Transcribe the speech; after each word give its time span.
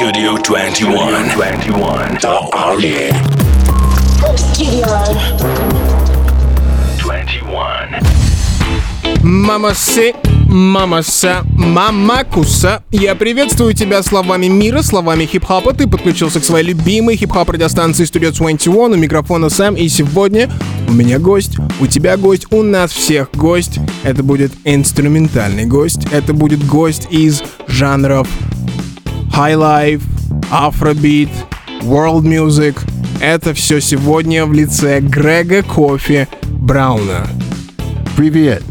Studio 0.00 0.32
21. 0.38 1.28
21. 1.34 2.16
The 2.20 2.48
Army. 2.54 3.12
Studio. 4.34 4.86
21. 6.96 8.00
Мама 9.22 9.74
Си, 9.74 10.14
Мама 10.48 11.02
Са, 11.02 11.42
Мама 11.54 12.24
Куса. 12.24 12.82
Я 12.90 13.14
приветствую 13.14 13.74
тебя 13.74 14.02
словами 14.02 14.46
мира, 14.46 14.80
словами 14.80 15.26
хип-хопа. 15.26 15.74
Ты 15.74 15.86
подключился 15.86 16.40
к 16.40 16.44
своей 16.44 16.68
любимой 16.68 17.16
хип-хоп 17.16 17.50
радиостанции 17.50 18.06
Studio 18.06 18.34
21. 18.34 18.94
У 18.94 18.96
микрофона 18.96 19.50
Сэм. 19.50 19.74
И 19.74 19.86
сегодня 19.88 20.48
у 20.88 20.94
меня 20.94 21.18
гость, 21.18 21.58
у 21.78 21.86
тебя 21.86 22.16
гость, 22.16 22.46
у 22.50 22.62
нас 22.62 22.90
всех 22.90 23.28
гость. 23.34 23.78
Это 24.02 24.22
будет 24.22 24.52
инструментальный 24.64 25.66
гость. 25.66 26.06
Это 26.10 26.32
будет 26.32 26.66
гость 26.66 27.06
из 27.10 27.42
жанров 27.68 28.26
High 29.30 29.54
Life, 29.54 30.02
Afrobeat, 30.50 31.30
World 31.82 32.24
Music. 32.24 32.76
Это 33.20 33.54
все 33.54 33.80
сегодня 33.80 34.44
в 34.44 34.52
лице 34.52 35.00
Грега 35.00 35.62
Кофи 35.62 36.28
Брауна. 36.60 37.26
Привет. 38.16 38.62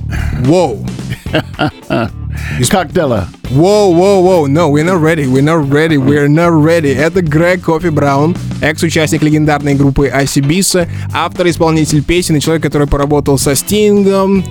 Воу. 0.41 0.85
Как 2.69 2.91
дела? 2.91 3.27
Воу, 3.49 3.93
воу, 3.93 4.21
воу, 4.21 4.47
no, 4.47 4.69
we're 4.69 4.83
not 4.83 5.01
ready, 5.01 5.25
we're 5.25 5.41
not 5.41 5.67
ready, 5.69 5.97
we're 5.97 6.27
not 6.27 6.51
ready. 6.51 6.93
Это 6.93 7.21
Грег 7.21 7.63
Кофи 7.63 7.87
Браун, 7.87 8.35
экс-участник 8.61 9.23
легендарной 9.23 9.73
группы 9.73 10.07
Асибиса, 10.07 10.87
автор-исполнитель 11.13 12.03
песен 12.03 12.35
и 12.35 12.41
человек, 12.41 12.61
который 12.61 12.87
поработал 12.87 13.39
со 13.39 13.55
Стингом, 13.55 14.45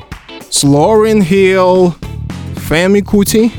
с 0.50 0.64
Лорен 0.64 1.22
Хилл, 1.22 1.94
Фэми 2.68 3.00
Кути, 3.00 3.52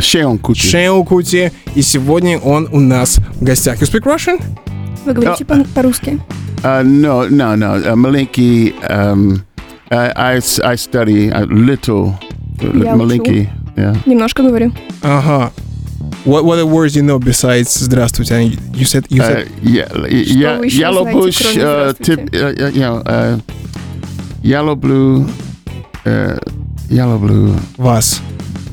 Шеон 0.00 0.38
Кути. 0.38 0.60
Шео 0.60 1.02
Кути, 1.04 1.50
и 1.74 1.82
сегодня 1.82 2.38
он 2.38 2.68
у 2.72 2.80
нас 2.80 3.18
в 3.34 3.42
гостях. 3.44 3.80
You 3.80 3.86
speak 3.90 4.04
Russian? 4.04 4.40
Вы 5.04 5.12
говорите 5.12 5.44
по- 5.44 5.64
по-русски? 5.74 6.20
Uh, 6.62 6.82
no, 6.82 7.28
no, 7.28 7.54
no. 7.54 7.76
Uh, 7.76 7.94
Malinki, 7.94 8.72
um, 8.90 9.44
uh, 9.90 10.12
I, 10.16 10.40
I 10.64 10.74
study 10.76 11.28
a 11.28 11.44
little 11.46 12.14
Я 12.60 12.94
Malinki. 12.96 13.48
Yeah. 13.76 13.94
Немножко 14.06 14.42
говорю. 14.42 14.72
Ага. 15.02 15.52
What, 16.24 16.44
what 16.44 16.54
other 16.58 16.66
words 16.66 16.96
you 16.96 17.02
know 17.02 17.18
besides 17.20 17.72
«здравствуйте»? 17.78 18.34
And 18.34 18.58
You 18.74 18.84
said, 18.84 19.06
you 19.10 19.22
Uh, 19.22 19.26
said 19.26 19.48
yeah, 19.62 19.88
yeah, 20.06 20.60
еще 20.60 20.78
yellow 20.80 21.02
знаете, 21.02 21.18
bush, 21.18 21.56
uh, 21.56 21.92
tip, 22.02 22.34
uh, 22.34 22.70
you 22.72 22.80
know, 22.80 23.02
uh, 23.06 23.38
yellow 24.42 24.74
blue, 24.74 25.26
uh, 26.04 26.36
yellow 26.90 27.18
blue 27.18 27.54
«вас». 27.76 28.20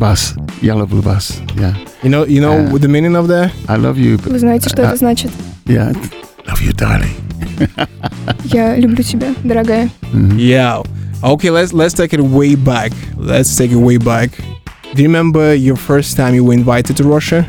bus, 0.03 0.35
yellow 0.63 0.87
blue 0.87 1.03
bus. 1.03 1.41
Yeah, 1.57 1.75
You 2.03 2.11
know, 2.11 2.25
you 2.27 2.41
know 2.41 2.69
Uh, 2.73 2.79
the 2.79 2.89
meaning 2.89 3.17
of 3.17 3.27
that? 3.29 3.51
I 3.69 3.77
love 3.77 3.97
you. 3.99 4.17
But, 4.19 4.33
Вы 4.33 4.39
знаете, 4.39 4.69
что 4.69 4.83
А- 4.83 4.87
это 4.89 4.97
значит? 4.97 5.31
yeah, 5.67 5.93
love 6.47 6.61
you, 6.63 6.73
darling. 6.73 7.11
Я 8.45 8.77
люблю 8.77 9.03
тебя, 9.03 9.35
дорогая. 9.45 9.91
Mhm. 10.13 10.37
Yeah. 10.37 10.85
Okay, 11.23 11.51
let's 11.51 11.73
let's 11.73 11.95
take 11.95 12.13
it 12.13 12.21
way 12.21 12.55
back. 12.55 12.93
Let's 13.17 13.57
take 13.57 13.73
it 13.73 13.79
way 13.81 13.97
back. 13.99 14.31
Do 14.95 15.03
you 15.03 15.09
remember 15.09 15.55
your 15.55 15.77
first 15.77 16.17
time 16.17 16.35
you 16.35 16.45
were 16.45 16.55
invited 16.55 16.97
to 16.97 17.05
Russia? 17.05 17.47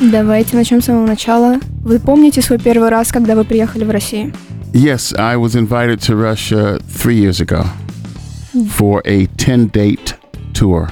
Давайте 0.00 0.56
начнем 0.56 0.82
с 0.82 0.86
самого 0.86 1.06
начала. 1.06 1.58
Вы 1.84 2.00
помните 2.00 2.42
свой 2.42 2.58
первый 2.58 2.88
раз, 2.88 3.12
когда 3.12 3.36
вы 3.36 3.44
приехали 3.44 3.84
в 3.84 3.90
Россию? 3.90 4.32
Yes, 4.72 5.14
I 5.16 5.36
was 5.36 5.54
invited 5.54 6.00
to 6.08 6.16
Russia 6.16 6.80
three 6.88 7.16
years 7.18 7.40
ago 7.40 7.66
for 8.76 9.00
a 9.04 9.26
10 9.36 9.70
date 9.70 10.14
tour. 10.54 10.90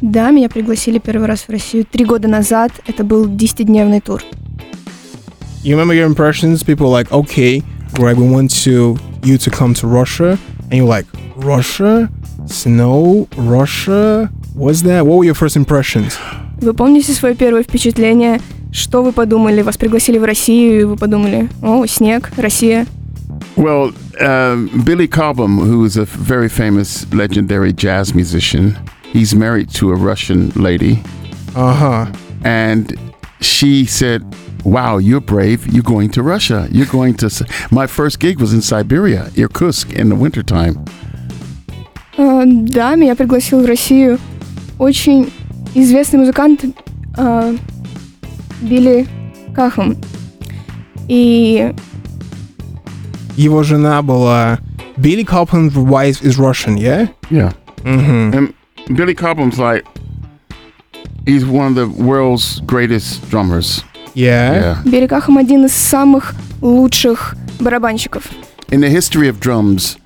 Да, 0.00 0.30
меня 0.30 0.48
пригласили 0.48 0.98
первый 0.98 1.26
раз 1.26 1.40
в 1.40 1.50
Россию 1.50 1.84
три 1.84 2.04
года 2.04 2.26
назад. 2.26 2.72
Это 2.86 3.04
был 3.04 3.26
10-дневный 3.26 4.00
тур. 4.00 4.22
You 5.62 5.76
remember 5.76 5.94
your 5.94 6.06
impressions? 6.06 6.62
People 6.62 6.86
were 6.86 7.02
like, 7.02 7.12
okay, 7.12 7.62
Greg, 7.92 8.16
we 8.16 8.26
want 8.26 8.50
to 8.64 8.98
you 9.22 9.36
to 9.36 9.50
come 9.50 9.74
to 9.74 9.86
Russia, 9.86 10.38
and 10.70 10.74
you're 10.74 10.86
like, 10.86 11.06
Russia, 11.36 12.08
snow, 12.46 13.28
Russia. 13.36 14.30
What's 14.54 14.82
that? 14.82 15.04
What 15.06 15.18
were 15.18 15.24
your 15.24 15.34
first 15.34 15.56
impressions? 15.56 16.18
Вы 16.62 16.72
помните 16.72 17.12
свое 17.12 17.34
первое 17.34 17.62
впечатление? 17.62 18.40
Что 18.72 19.02
вы 19.02 19.12
подумали? 19.12 19.60
Вас 19.62 19.76
пригласили 19.76 20.16
в 20.16 20.24
Россию, 20.24 20.80
и 20.80 20.84
вы 20.84 20.96
подумали, 20.96 21.48
о, 21.62 21.84
снег, 21.86 22.30
Россия. 22.38 22.86
Well, 23.56 23.92
um, 24.20 24.70
Billy 24.84 25.08
Cobham, 25.08 25.58
who 25.58 25.84
is 25.84 25.96
a 25.96 26.04
very 26.04 26.48
famous, 26.48 27.06
legendary 27.12 27.72
jazz 27.74 28.14
musician, 28.14 28.76
he's 29.13 29.33
married 29.35 29.69
to 29.75 29.91
a 29.91 29.95
Russian 29.95 30.51
lady, 30.55 31.01
Uh 31.55 31.73
huh. 31.73 32.05
and 32.43 32.93
she 33.41 33.85
said, 33.85 34.21
"Wow, 34.63 34.97
you're 34.97 35.21
brave. 35.21 35.65
You're 35.67 35.83
going 35.83 36.09
to 36.11 36.23
Russia. 36.23 36.67
You're 36.71 36.91
going 36.91 37.15
to." 37.15 37.27
S-" 37.27 37.43
My 37.71 37.87
first 37.87 38.19
gig 38.19 38.39
was 38.39 38.53
in 38.53 38.61
Siberia, 38.61 39.29
Irkutsk, 39.35 39.93
in 39.93 40.09
the 40.09 40.15
wintertime. 40.15 40.85
А, 42.17 42.43
да, 42.45 42.95
меня 42.95 43.15
пригласил 43.15 43.61
в 43.61 43.65
Россию 43.65 44.19
очень 44.79 45.31
известный 45.73 46.19
музыкант 46.19 46.63
а, 47.17 47.53
Билли 48.61 49.05
Кахам. 49.53 49.97
И 51.07 51.73
Его 53.35 53.63
жена 53.63 54.01
была 54.01 54.59
Billy 54.97 55.25
Cobham's 55.25 55.75
wife 55.75 56.21
is 56.23 56.37
Russian, 56.39 56.77
yeah? 56.77 57.09
Yeah. 57.29 57.51
Mm-hmm. 57.83 58.33
And 58.33 58.53
Billy 58.93 59.15
Cobham's 59.15 59.57
like, 59.59 59.85
he's 61.25 61.45
one 61.45 61.67
of 61.67 61.75
the 61.75 61.87
world's 61.87 62.59
greatest 62.61 63.27
drummers. 63.29 63.83
Yeah. 64.13 64.53
Yeah. 64.53 64.83
Билли 64.85 65.07
Кахам 65.07 65.37
один 65.37 65.65
из 65.65 65.73
самых 65.73 66.35
лучших 66.61 67.35
барабанщиков. 67.59 68.23
In 68.69 68.81
the 68.81 68.89
history 68.89 69.27
of 69.27 69.39
drums, 69.39 69.97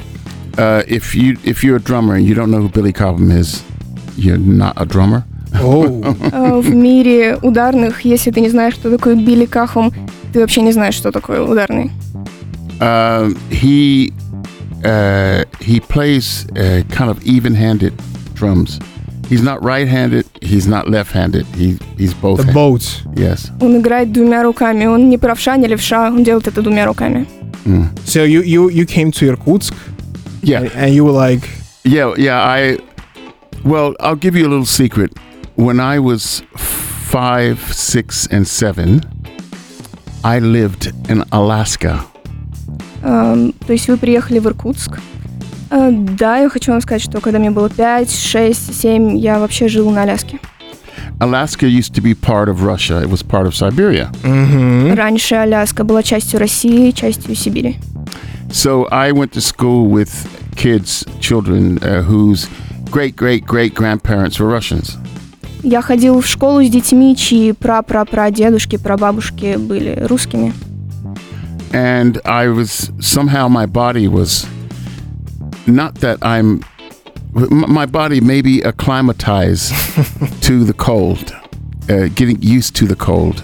uh, 0.58 0.84
if 0.88 1.14
you 1.16 1.38
if 1.44 1.64
you're 1.64 1.78
a 1.78 1.80
drummer 1.82 2.16
and 2.16 2.26
you 2.26 2.34
don't 2.34 2.52
know 2.52 2.62
who 2.62 2.70
Billy 2.70 2.92
Cobham 2.94 3.32
is, 3.32 3.64
you're 4.18 4.38
not 4.38 4.74
a 4.78 4.86
drummer. 4.86 5.24
Oh. 5.56 6.02
А, 6.32 6.60
В 6.60 6.74
мире 6.74 7.38
ударных, 7.42 8.02
если 8.02 8.32
ты 8.32 8.42
не 8.42 8.50
знаешь, 8.50 8.74
что 8.76 8.90
такое 8.92 9.16
Билли 9.16 9.46
Кахам, 9.46 9.92
ты 10.34 10.40
вообще 10.40 10.62
не 10.62 10.72
знаешь, 10.72 10.96
что 10.96 11.12
такое 11.12 11.42
ударный. 11.42 11.92
Um, 12.80 13.36
he 13.50 14.14
uh, 14.86 15.44
he 15.60 15.80
plays 15.82 16.48
uh, 16.56 16.84
kind 16.90 17.10
of 17.10 17.22
even-handed 17.26 17.94
drums. 18.36 18.80
He's 19.30 19.44
not 19.44 19.64
right-handed. 19.64 20.26
He's 20.42 20.66
not 20.68 20.90
left-handed. 20.90 21.46
He 21.56 21.78
he's 21.98 22.14
both. 22.16 22.38
the 22.40 22.46
hand- 22.46 22.54
boat. 22.56 23.04
Yes. 23.16 23.52
Он 23.62 23.78
играет 23.80 24.12
двумя 24.12 24.42
руками. 24.44 24.86
Он 24.86 25.08
не 25.10 25.18
правша, 25.18 25.56
не 25.58 25.68
левша. 25.68 26.08
Он 26.10 26.24
делает 26.24 26.48
это 26.48 26.62
двумя 26.64 26.86
руками. 26.88 27.28
Mm. 27.66 27.90
So 28.06 28.24
you 28.26 28.42
you 28.42 28.70
you 28.70 28.86
came 28.86 29.12
to 29.12 29.28
Irkutsk 29.28 29.74
Yeah. 30.42 30.62
and, 30.62 30.72
and 30.76 30.94
you 30.96 31.04
were 31.06 31.12
like, 31.12 31.48
Yeah, 31.84 32.14
yeah. 32.18 32.42
I 32.42 32.80
well, 33.64 33.94
I'll 34.00 34.16
give 34.20 34.36
you 34.36 34.48
a 34.48 34.50
little 34.50 34.66
secret. 34.66 35.12
When 35.56 35.80
I 35.80 36.00
was 36.00 36.42
five, 36.56 37.60
six, 37.74 38.28
and 38.32 38.48
seven, 38.48 39.02
I 40.24 40.40
lived 40.40 40.92
in 41.10 41.24
Alaska. 41.32 42.02
А, 43.04 43.36
То 43.68 43.74
есть 43.74 43.88
вы 43.90 43.98
приехали 43.98 44.40
в 44.40 44.48
Иркутск. 44.48 45.00
А, 45.77 45.91
Да, 45.91 46.39
я 46.39 46.49
хочу 46.49 46.71
вам 46.71 46.81
сказать, 46.81 47.03
что 47.03 47.21
когда 47.21 47.41
мне 47.41 47.51
было 47.51 47.69
5, 47.69 48.09
6, 48.09 48.81
7, 48.81 49.19
я 49.19 49.41
вообще 49.41 49.67
жил 49.67 49.91
на 49.91 50.03
Аляске. 50.03 50.39
Alaska 51.19 51.67
used 51.67 51.95
to 51.95 52.01
be 52.01 52.15
part 52.15 52.49
of 52.49 52.63
Russia. 52.63 53.03
It 53.03 53.11
was 53.11 53.23
part 53.25 53.47
of 53.47 53.55
Siberia. 53.57 54.09
mm-hmm. 54.23 54.95
Раньше 54.95 55.35
Аляска 55.35 55.83
была 55.83 56.05
частью 56.05 56.39
России, 56.39 56.93
частью 56.93 57.35
Сибири. 57.35 57.77
So 58.51 58.87
I 58.93 59.11
went 59.11 59.33
to 59.33 59.41
school 59.41 59.89
with 59.89 60.11
kids, 60.55 61.05
children 61.21 61.79
uh, 61.83 62.03
whose 62.03 62.49
great 62.93 63.17
great 63.17 63.45
great 63.45 63.75
grandparents 63.75 64.39
were 64.39 64.49
Russians. 64.49 64.97
Я 65.65 65.83
ходил 65.83 66.21
в 66.21 66.27
школу 66.27 66.63
с 66.63 66.69
детьми, 66.69 67.17
чьи 67.17 67.53
пра-пра-прадедушки, 67.53 68.77
прабабушки 68.77 69.57
были 69.57 69.99
русскими. 70.09 70.53
and 71.73 72.21
I 72.25 72.47
was 72.47 72.93
somehow 73.01 73.49
my 73.49 73.67
body 73.67 74.07
was 74.07 74.47
not 75.68 75.96
that 76.02 76.18
I'm 76.22 76.62
m- 77.36 77.66
my 77.72 77.86
body 77.86 78.22
maybe 78.22 78.62
acclimatized 78.62 79.72
to 80.44 80.64
the 80.64 80.74
cold, 80.74 81.34
uh, 81.90 82.08
getting 82.16 82.42
used 82.42 82.76
to 82.78 82.86
the 82.88 82.96
cold. 82.96 83.42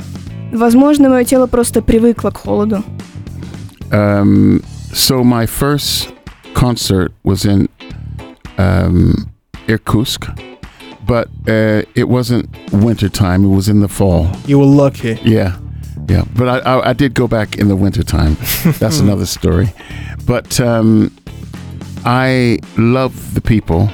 Возможно, 0.52 1.10
мое 1.10 1.24
тело 1.25 1.48
просто 1.48 1.81
привыкло 1.81 2.31
к 2.31 2.38
холоду. 2.38 2.84
Um, 3.92 4.63
so 4.94 5.24
my 5.24 5.46
first 5.46 6.10
concert 6.54 7.12
was 7.24 7.46
in 7.46 7.68
um, 8.57 9.30
Irkutsk, 9.68 10.28
but 11.06 11.28
uh, 11.48 11.84
it 11.96 12.07
wasn't 12.10 12.48
wintertime. 12.72 13.44
It 13.46 13.50
was 13.56 13.68
in 13.69 13.81
the 13.81 13.88
fall. 13.88 14.28
you 14.48 14.57
were 14.60 14.66
lucky. 14.66 15.19
Yeah, 15.24 15.57
yeah. 16.07 16.24
But 16.36 16.48
I, 16.48 16.57
I, 16.60 16.90
I 16.90 16.94
did 16.94 17.13
go 17.13 17.28
back 17.28 17.57
in 17.57 17.68
the 17.68 17.75
wintertime. 17.75 18.38
That's 18.80 19.00
another 19.00 19.25
story. 19.25 19.69
But 20.25 20.60
um, 20.60 21.12
I 22.06 22.60
love 22.78 23.34
the 23.34 23.42
people. 23.42 23.90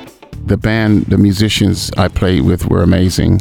The 0.45 0.57
band, 0.57 1.05
the 1.05 1.17
musicians 1.17 1.91
I 1.97 2.07
played 2.07 2.43
with 2.43 2.67
were 2.67 2.83
amazing. 2.83 3.39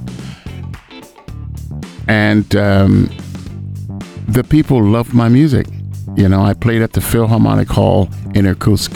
and 2.10 2.56
um, 2.56 3.08
the 4.26 4.42
people 4.42 4.82
loved 4.82 5.14
my 5.14 5.28
music. 5.28 5.66
You 6.16 6.28
know, 6.28 6.42
I 6.42 6.54
played 6.54 6.82
at 6.82 6.92
the 6.92 7.00
Philharmonic 7.00 7.68
Hall 7.68 8.08
in 8.34 8.46
Irkutsk, 8.46 8.92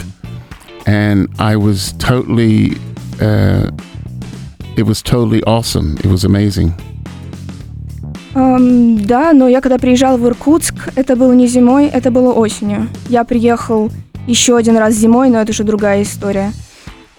and 0.85 1.29
I 1.39 1.55
was 1.55 1.93
totally. 1.93 2.75
Uh, 3.21 3.71
it 4.75 4.83
was 4.83 5.01
totally 5.01 5.41
awesome. 5.43 5.97
It 6.03 6.07
was 6.07 6.25
amazing. 6.25 6.73
Эм, 8.33 8.97
да, 9.05 9.31
но 9.31 9.47
я 9.47 9.61
когда 9.61 9.77
приезжал 9.77 10.17
в 10.17 10.27
Иркутск, 10.27 10.89
это 10.97 11.15
было 11.15 11.31
не 11.31 11.47
зимой, 11.47 11.87
это 11.87 12.11
было 12.11 12.33
осенью. 12.33 12.89
Я 13.07 13.23
приехал 13.23 13.89
еще 14.30 14.56
один 14.56 14.76
раз 14.76 14.94
зимой, 14.94 15.28
но 15.28 15.40
это 15.40 15.50
уже 15.50 15.64
другая 15.64 16.02
история. 16.02 16.52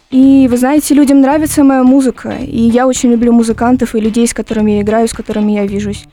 И 0.10 0.48
вы 0.50 0.58
знаете, 0.58 0.94
людям 0.94 1.22
нравится 1.22 1.64
моя 1.64 1.84
музыка, 1.84 2.32
и 2.40 2.62
я 2.62 2.88
очень 2.88 3.12
люблю 3.12 3.32
музыкантов 3.32 3.96
и 3.96 4.00
людей, 4.00 4.28
с 4.28 4.34
которыми 4.34 4.72
я 4.72 4.82
играю, 4.82 5.08
с 5.08 5.14
которыми 5.14 5.52
я 5.54 5.66
вижусь. 5.66 6.06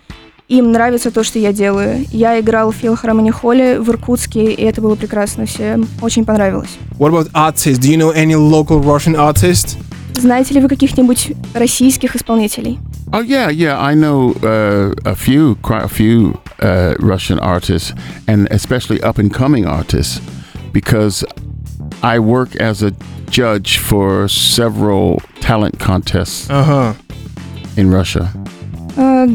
Им 0.49 0.73
нравится 0.73 1.11
то, 1.11 1.25
что 1.25 1.39
я 1.39 1.53
делаю. 1.53 2.07
Я 2.11 2.41
играл 2.41 2.71
в 2.71 2.77
филхармони 2.77 3.31
холле 3.31 3.79
в 3.81 3.91
Иркутске, 3.91 4.53
и 4.53 4.63
это 4.63 4.81
было 4.81 4.95
прекрасно. 4.95 5.45
Всем 5.47 5.87
очень 6.01 6.25
понравилось. 6.25 6.79
What 6.99 7.11
about 7.11 7.31
artists? 7.33 7.79
Do 7.79 7.91
you 7.91 7.99
know 7.99 8.15
any 8.15 8.35
local 8.35 8.83
Russian 8.83 9.15
artists? 9.15 9.77
Знаете 10.15 10.55
ли 10.55 10.61
вы 10.61 10.69
каких-нибудь 10.69 11.33
российских 11.55 12.17
исполнителей? 12.17 12.79
Oh 13.13 13.23
yeah, 13.23 13.51
yeah. 13.51 13.79
I 13.81 13.95
know 13.95 14.35
uh, 14.43 14.95
a 15.05 15.15
few, 15.15 15.57
quite 15.63 15.85
a 15.85 15.89
few 15.89 16.39
uh, 16.61 16.95
Russian 16.99 17.39
artists, 17.39 17.93
and 18.27 18.49
especially 18.51 19.01
up 19.03 19.19
and 19.19 19.33
coming 19.33 19.67
artists, 19.67 20.21
because 20.81 21.25
I 22.03 22.19
work 22.19 22.51
as 22.57 22.83
a 22.83 22.93
judge 23.31 23.79
for 23.79 24.29
several 24.29 25.21
talent 25.41 25.79
contests 25.81 26.49
Ага. 26.51 26.97
in 27.77 27.91
Russia. 27.91 28.29
Э, 28.97 29.27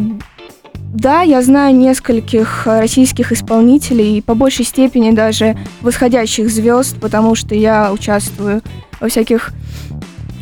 Да, 0.94 1.24
я 1.24 1.42
знаю 1.42 1.76
нескольких 1.76 2.68
э, 2.68 2.80
российских 2.80 3.32
исполнителей, 3.32 4.22
по 4.22 4.36
большей 4.36 4.64
степени 4.64 5.10
даже 5.10 5.58
восходящих 5.82 6.52
звезд, 6.52 6.98
потому 7.02 7.34
что 7.34 7.56
я 7.56 7.92
участвую 7.92 8.62
во 9.02 9.08
всяких... 9.10 9.52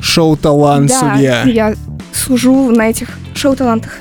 Шоу 0.01 0.36
талант 0.36 0.89
да, 0.89 1.00
судья. 1.00 1.44
я 1.44 1.74
служу 2.12 2.69
на 2.71 2.89
этих 2.89 3.07
шоу-талантах. 3.33 3.94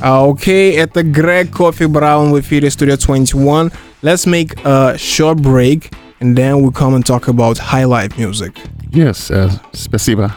А, 0.00 0.30
Окей, 0.30 0.72
это 0.74 1.02
Грег 1.02 1.50
Кофи 1.50 1.84
Браун 1.84 2.30
в 2.32 2.38
эфире 2.40 2.68
Studio 2.68 2.96
21. 2.96 3.72
Let's 4.02 4.26
make 4.26 4.56
a 4.64 4.96
short 4.96 5.38
break 5.38 5.90
and 6.19 6.37
then 6.37 6.61
we 6.61 6.71
come 6.71 6.93
and 6.93 7.03
talk 7.05 7.27
about 7.27 7.57
high 7.57 7.85
life 7.85 8.17
music. 8.17 8.57
Yes, 8.91 9.31
uh, 9.31 9.57
спасибо. 9.73 10.35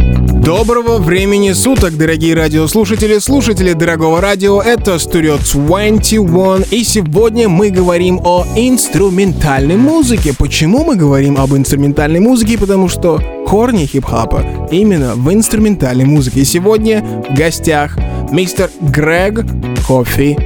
Доброго 0.48 1.00
времени 1.00 1.52
суток, 1.52 1.98
дорогие 1.98 2.34
радиослушатели, 2.34 3.18
слушатели 3.18 3.74
дорогого 3.74 4.22
радио, 4.22 4.62
это 4.62 4.96
Studio 4.96 5.38
21, 5.38 6.64
и 6.72 6.86
сегодня 6.86 7.50
мы 7.50 7.70
говорим 7.70 8.22
о 8.24 8.46
инструментальной 8.56 9.76
музыке. 9.76 10.34
Почему 10.34 10.86
мы 10.86 10.96
говорим 10.96 11.38
об 11.38 11.54
инструментальной 11.54 12.22
музыке? 12.22 12.58
Потому 12.58 12.88
что 12.88 13.22
корни 13.46 13.86
хип-хопа 13.86 14.70
именно 14.72 15.16
в 15.16 15.34
инструментальной 15.34 16.06
музыке. 16.06 16.40
И 16.40 16.46
сегодня 16.46 17.04
в 17.30 17.36
гостях 17.36 17.98
мистер 18.32 18.70
Грег 18.80 19.46
Кофи 19.86 20.38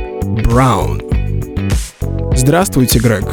Браун. 0.43 1.03
Здравствуйте, 2.35 2.97
Грег. 2.97 3.25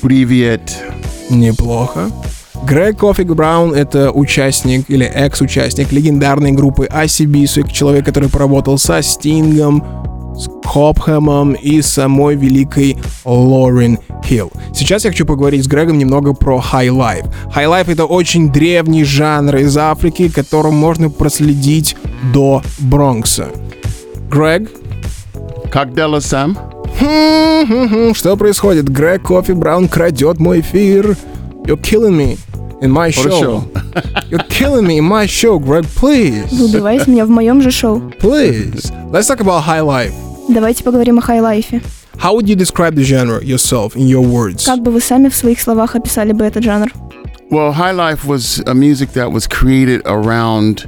Привет. 0.00 0.60
Неплохо. 1.28 2.12
Грег 2.66 2.98
Кофи 2.98 3.22
Браун— 3.22 3.74
это 3.74 4.10
участник 4.10 4.88
или 4.88 5.04
экс-участник 5.04 5.92
легендарной 5.92 6.52
группы 6.52 6.86
ACB, 6.86 7.70
человек, 7.70 8.06
который 8.06 8.30
поработал 8.30 8.78
со 8.78 9.02
Стингом, 9.02 9.84
с 10.34 10.48
Копхэмом 10.66 11.52
и 11.52 11.82
самой 11.82 12.36
великой 12.36 12.96
Лорен 13.26 13.98
Хилл. 14.24 14.50
Сейчас 14.74 15.04
я 15.04 15.10
хочу 15.10 15.26
поговорить 15.26 15.62
с 15.62 15.66
Грегом 15.66 15.98
немного 15.98 16.32
про 16.32 16.58
High 16.58 16.88
Life. 16.88 17.30
High 17.54 17.68
Life— 17.68 17.92
это 17.92 18.06
очень 18.06 18.50
древний 18.50 19.04
жанр 19.04 19.56
из 19.56 19.76
Африки, 19.76 20.30
которым 20.30 20.74
можно 20.74 21.10
проследить 21.10 21.96
до 22.32 22.62
Бронкса. 22.78 23.48
Грег, 24.30 24.70
Как 25.70 25.94
дела, 25.94 26.20
Сэм? 26.20 26.56
Что 28.14 28.36
происходит? 28.38 28.88
Грег 28.88 29.22
Кофи 29.22 29.52
Браун 29.52 29.86
крадет 29.86 30.38
мой 30.38 30.60
эфир. 30.60 31.14
You're 31.66 31.80
killing 31.80 32.16
me 32.16 32.38
in 32.81 32.91
my 32.91 33.11
show. 33.11 33.61
Хорошо. 33.61 34.29
You're 34.29 34.43
killing 34.49 34.87
me 34.87 34.97
in 34.97 35.05
my 35.05 35.25
show, 35.25 35.59
Greg. 35.59 35.85
Please. 35.95 36.47
Вы 36.51 36.65
убиваете 36.65 37.11
меня 37.11 37.25
в 37.25 37.29
моем 37.29 37.61
же 37.61 37.71
шоу. 37.71 37.99
Please. 38.19 38.91
Let's 39.11 39.27
talk 39.27 39.39
about 39.41 39.63
high 39.63 39.81
life. 39.81 40.13
Давайте 40.49 40.83
поговорим 40.83 41.19
о 41.19 41.21
хай-лайфе. 41.21 41.81
How 42.17 42.33
would 42.33 42.49
you 42.49 42.55
describe 42.55 42.95
the 42.95 43.03
genre 43.03 43.41
yourself 43.43 43.95
in 43.95 44.07
your 44.07 44.25
words? 44.25 44.65
Как 44.65 44.81
бы 44.81 44.91
вы 44.91 44.99
сами 44.99 45.29
в 45.29 45.35
своих 45.35 45.61
словах 45.61 45.95
описали 45.95 46.33
бы 46.33 46.43
этот 46.43 46.63
жанр? 46.63 46.91
Well, 47.49 47.71
High 47.71 47.93
Life 47.93 48.25
was 48.25 48.61
a 48.67 48.75
music 48.75 49.13
that 49.13 49.31
was 49.31 49.47
created 49.47 50.01
around 50.05 50.85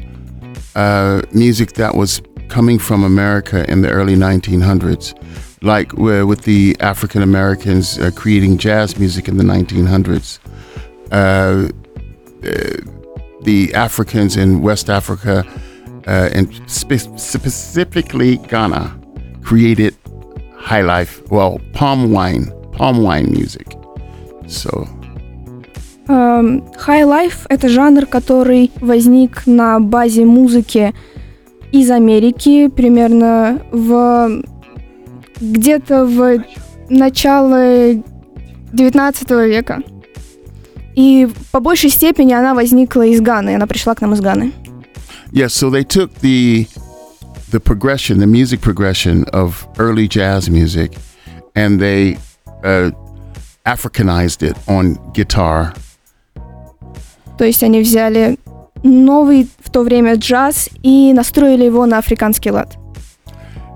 uh, 0.76 1.22
music 1.32 1.74
that 1.74 1.96
was 1.96 2.22
coming 2.50 2.78
from 2.78 3.04
America 3.04 3.66
in 3.68 3.82
the 3.82 3.90
early 3.90 4.16
1900s, 4.16 5.16
like 5.64 5.92
uh, 5.94 6.28
with 6.28 6.44
the 6.44 6.76
African 6.80 7.24
Americans 7.24 7.98
uh, 7.98 8.12
creating 8.16 8.58
jazz 8.58 9.00
music 9.00 9.28
in 9.28 9.38
the 9.38 9.44
1900s. 9.44 10.40
Uh, 11.12 11.16
uh, 11.16 12.78
the 13.44 13.74
Africans 13.74 14.38
in 14.38 14.62
West 14.62 14.90
Africa, 14.90 15.46
uh, 16.08 16.30
and 16.32 16.48
spe- 16.68 17.18
specifically 17.18 18.38
Ghana, 18.38 19.00
created 19.44 19.96
high 20.56 20.82
life, 20.82 21.22
well, 21.30 21.60
palm 21.74 22.12
wine, 22.12 22.52
palm 22.72 23.02
wine 23.04 23.32
music. 23.32 23.68
So 24.48 24.88
Эм, 26.08 26.64
High 26.86 27.06
Life — 27.06 27.50
это 27.50 27.70
жанр, 27.70 28.06
который 28.06 28.72
возник 28.82 29.46
на 29.46 29.80
базе 29.80 30.26
музыки 30.26 30.94
из 31.72 31.90
Америки 31.90 32.68
примерно 32.68 33.62
в 33.72 34.42
где-то 35.40 36.06
в 36.06 36.44
начало 36.90 37.94
19 38.74 39.32
века. 39.48 39.84
И 40.97 41.29
по 41.53 41.61
большей 41.61 41.91
степени 41.91 42.33
она 42.33 42.55
возникла 42.55 43.03
из 43.07 43.21
Ганы, 43.21 43.55
она 43.55 43.67
пришла 43.67 43.95
к 43.95 44.01
нам 44.01 44.15
из 44.15 44.21
Ганы. 44.21 44.53
Yes, 45.31 45.49
so 45.55 45.71
they 45.71 45.85
took 45.85 46.11
the 46.21 46.67
the 47.51 47.61
progression, 47.61 48.19
the 48.19 48.27
music 48.27 48.61
progression 48.61 49.25
of 49.33 49.67
early 49.79 50.09
jazz 50.09 50.49
music, 50.49 50.97
and 51.55 51.79
they 51.79 52.17
uh, 52.65 52.91
Africanized 53.67 54.43
it 54.43 54.57
on 54.69 54.97
guitar. 55.13 55.75
То 57.37 57.45
есть 57.45 57.63
они 57.65 57.81
взяли 57.81 58.39
новый 58.85 59.49
в 59.59 59.71
то 59.71 59.83
время 59.83 60.15
джаз 60.15 60.71
и 60.85 61.13
настроили 61.13 61.65
его 61.65 61.85
на 61.85 61.99
африканский 61.99 62.53
лад. 62.53 62.77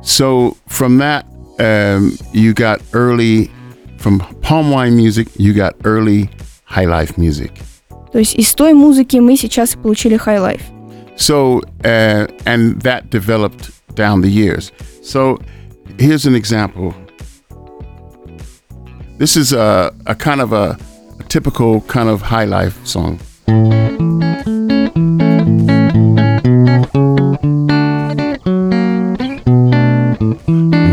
So 0.02 0.56
from 0.68 0.98
that, 0.98 1.26
um, 1.58 2.16
you 2.32 2.54
got 2.54 2.80
early, 2.92 3.50
from 3.98 4.20
palm 4.40 4.70
wine 4.70 4.96
music, 4.96 5.28
you 5.36 5.52
got 5.52 5.74
early 5.84 6.30
high 6.69 6.85
life 6.85 7.17
music. 7.17 7.51
То 8.11 8.19
есть 8.19 8.35
из 8.35 8.53
той 8.53 8.73
музыки 8.73 9.17
мы 9.17 9.35
сейчас 9.35 9.75
и 9.75 9.77
получили 9.77 10.15
High 10.17 10.39
Life. 10.39 10.61
So, 11.17 11.61
uh, 11.83 12.27
and 12.45 12.81
that 12.81 13.09
developed 13.09 13.71
down 13.95 14.21
the 14.21 14.29
years. 14.29 14.71
So, 15.01 15.39
here's 15.97 16.25
an 16.25 16.33
example. 16.33 16.93
This 19.17 19.35
is 19.35 19.51
a, 19.51 19.93
a 20.05 20.15
kind 20.15 20.39
of 20.39 20.53
a, 20.53 20.77
a 21.19 21.23
typical 21.23 21.81
kind 21.81 22.09
of 22.09 22.21
high 22.21 22.45
life 22.45 22.75
song. 22.85 23.19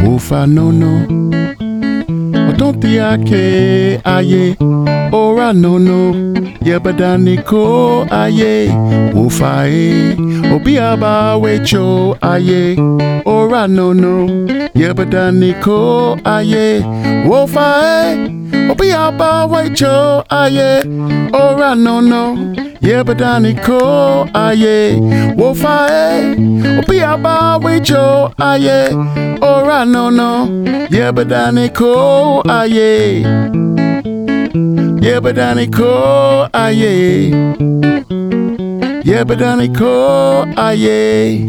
Wolf, 0.04 0.32
I 0.32 0.46
no 0.46 0.70
no. 0.70 1.65
Don't 2.57 2.81
the 2.81 2.97
ake 2.99 4.01
aye. 4.05 4.55
Ora 5.13 5.53
no 5.53 5.77
no. 5.77 6.11
Yebadani 6.61 7.37
ko 7.45 8.05
aye. 8.11 8.67
Wolf 9.13 9.41
aye. 9.41 10.15
Obi 10.53 10.77
aba 10.79 11.37
wecho 11.37 12.17
aye. 12.21 12.75
Ora 13.25 13.67
no 13.67 13.93
no. 13.93 14.25
Yebadani 14.73 15.53
ko 15.61 16.17
aye. 16.25 16.81
Wolf 17.27 17.55
aye. 17.57 18.33
Obi 18.71 18.91
aba 18.91 19.45
wecho 19.47 20.23
aye. 20.29 20.81
Ora 21.33 21.75
no 21.75 22.01
no. 22.01 22.35
Yebadani 22.81 23.53
ko 23.63 24.27
aye. 24.33 24.99
Wolf 25.37 25.63
aye. 25.65 26.35
Obi 26.79 26.99
aba 27.01 27.59
wecho 27.63 28.33
aye. 28.39 28.89
Ora 29.41 29.85
no 29.85 30.09
no. 30.09 30.47
Yebadani 30.89 31.69
ko 31.75 32.41
aye. 32.49 33.23
Yebadani 35.01 35.71
ko 35.71 36.47
aye. 36.53 37.31
Yebadani 39.03 39.75
ko 39.77 40.45
aye. 40.57 41.45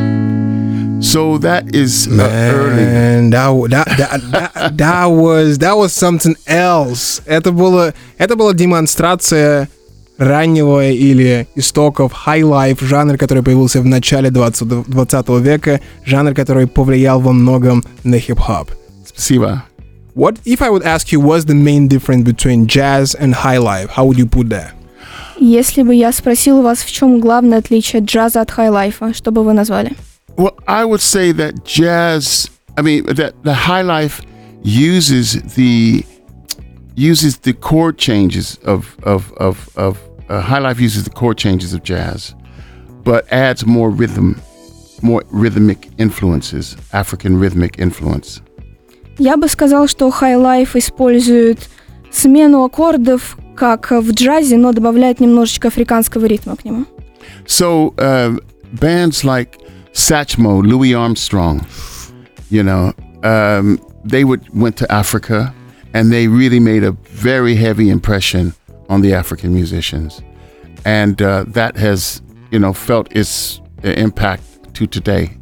So 1.00 1.38
that 1.38 1.74
is 1.74 2.08
uh, 2.08 2.28
early. 2.52 2.82
And 2.82 3.32
that, 3.32 3.52
that, 3.70 3.86
that, 3.96 4.20
that, 4.32 4.76
that 4.76 5.04
was 5.06 5.58
that 5.58 5.76
was 5.76 5.92
something 5.92 6.36
else. 6.46 7.22
Это 7.26 7.52
было 7.52 7.94
это 8.18 8.34
была 8.36 8.52
демонстрация 8.52 9.68
раннего 10.18 10.84
или 10.84 11.46
истоков 11.54 12.12
high 12.26 12.42
life, 12.42 12.84
жанр, 12.84 13.16
который 13.16 13.44
появился 13.44 13.80
в 13.80 13.86
начале 13.86 14.30
20, 14.30 14.88
20 14.88 15.28
века, 15.40 15.80
жанр, 16.04 16.34
который 16.34 16.66
повлиял 16.66 17.20
во 17.20 17.32
многом 17.32 17.84
на 18.02 18.18
хип-хоп. 18.18 18.72
Спасибо. 19.06 19.67
What 20.17 20.39
if 20.45 20.61
I 20.61 20.69
would 20.69 20.83
ask 20.83 21.11
you 21.11 21.19
what's 21.19 21.45
the 21.45 21.55
main 21.55 21.87
difference 21.87 22.23
between 22.23 22.67
jazz 22.67 23.15
and 23.15 23.33
high 23.33 23.57
life? 23.57 23.89
How 23.89 24.05
would 24.05 24.17
you 24.17 24.27
put 24.27 24.49
that? 24.49 24.73
Если 25.39 25.81
бы 25.81 25.95
я 25.95 26.11
спросила 26.11 26.61
вас, 26.61 26.83
в 26.83 26.91
чем 26.91 27.19
главное 27.19 27.57
отличие 27.57 28.01
джаза 28.03 28.41
от 28.41 28.51
хай-лайфа, 28.51 29.13
что 29.13 29.31
бы 29.31 29.43
вы 29.43 29.53
назвали? 29.53 29.93
Well, 30.37 30.53
I 30.67 30.85
would 30.85 31.01
say 31.01 31.31
that 31.33 31.65
jazz. 31.65 32.49
I 32.77 32.81
mean, 32.81 33.05
that 33.05 33.33
the 33.43 33.53
high 33.53 33.81
life 33.81 34.21
uses 34.63 35.41
the 35.55 36.05
uses 36.95 37.39
the 37.39 37.53
chord 37.53 37.97
changes 37.97 38.57
of 38.63 38.95
of 39.03 39.33
of 39.37 39.69
of 39.75 39.97
uh, 40.29 40.41
high 40.41 40.59
life 40.59 40.79
uses 40.79 41.03
the 41.03 41.09
chord 41.09 41.37
changes 41.37 41.73
of 41.73 41.83
jazz, 41.83 42.35
but 43.03 43.25
adds 43.31 43.65
more 43.65 43.89
rhythm, 43.89 44.39
more 45.01 45.23
rhythmic 45.31 45.89
influences, 45.97 46.77
African 46.93 47.39
rhythmic 47.39 47.79
influence. 47.79 48.41
Я 49.18 49.36
бы 49.36 49.48
сказал, 49.48 49.88
что 49.88 50.10
хай-лайф 50.10 50.76
использует 50.76 51.68
смену 52.12 52.64
аккордов, 52.64 53.36
как 53.56 53.90
в 53.90 54.12
джазе, 54.12 54.56
но 54.56 54.72
добавляет 54.72 55.18
немножечко 55.18 55.68
африканского 55.68 56.26
ритма 56.26 56.56
к 56.56 56.64
нему. 56.64 56.86
So 57.46 57.94
uh, 57.96 58.38
bands 58.80 59.24
like 59.24 59.58
Satchmo, 59.92 60.62
Louis 60.62 60.94
Armstrong, 60.94 61.66
you 62.50 62.62
know, 62.62 62.92
um, 63.24 63.80
they 64.04 64.24
would 64.24 64.42
went 64.54 64.76
to 64.76 64.86
Africa, 64.90 65.52
and 65.92 66.12
they 66.12 66.28
really 66.28 66.60
made 66.60 66.84
a 66.84 66.92
very 67.10 67.56
heavy 67.56 67.90
impression 67.90 68.54
on 68.88 69.00
the 69.02 69.12
African 69.12 69.52
musicians, 69.52 70.22
and 70.84 71.20
uh, 71.20 71.44
that 71.48 71.76
has 71.76 72.22
you 72.50 72.58
know 72.60 72.72
felt 72.72 73.08
its 73.10 73.60
impact 73.82 74.42
to 74.74 74.86
today. 74.86 75.37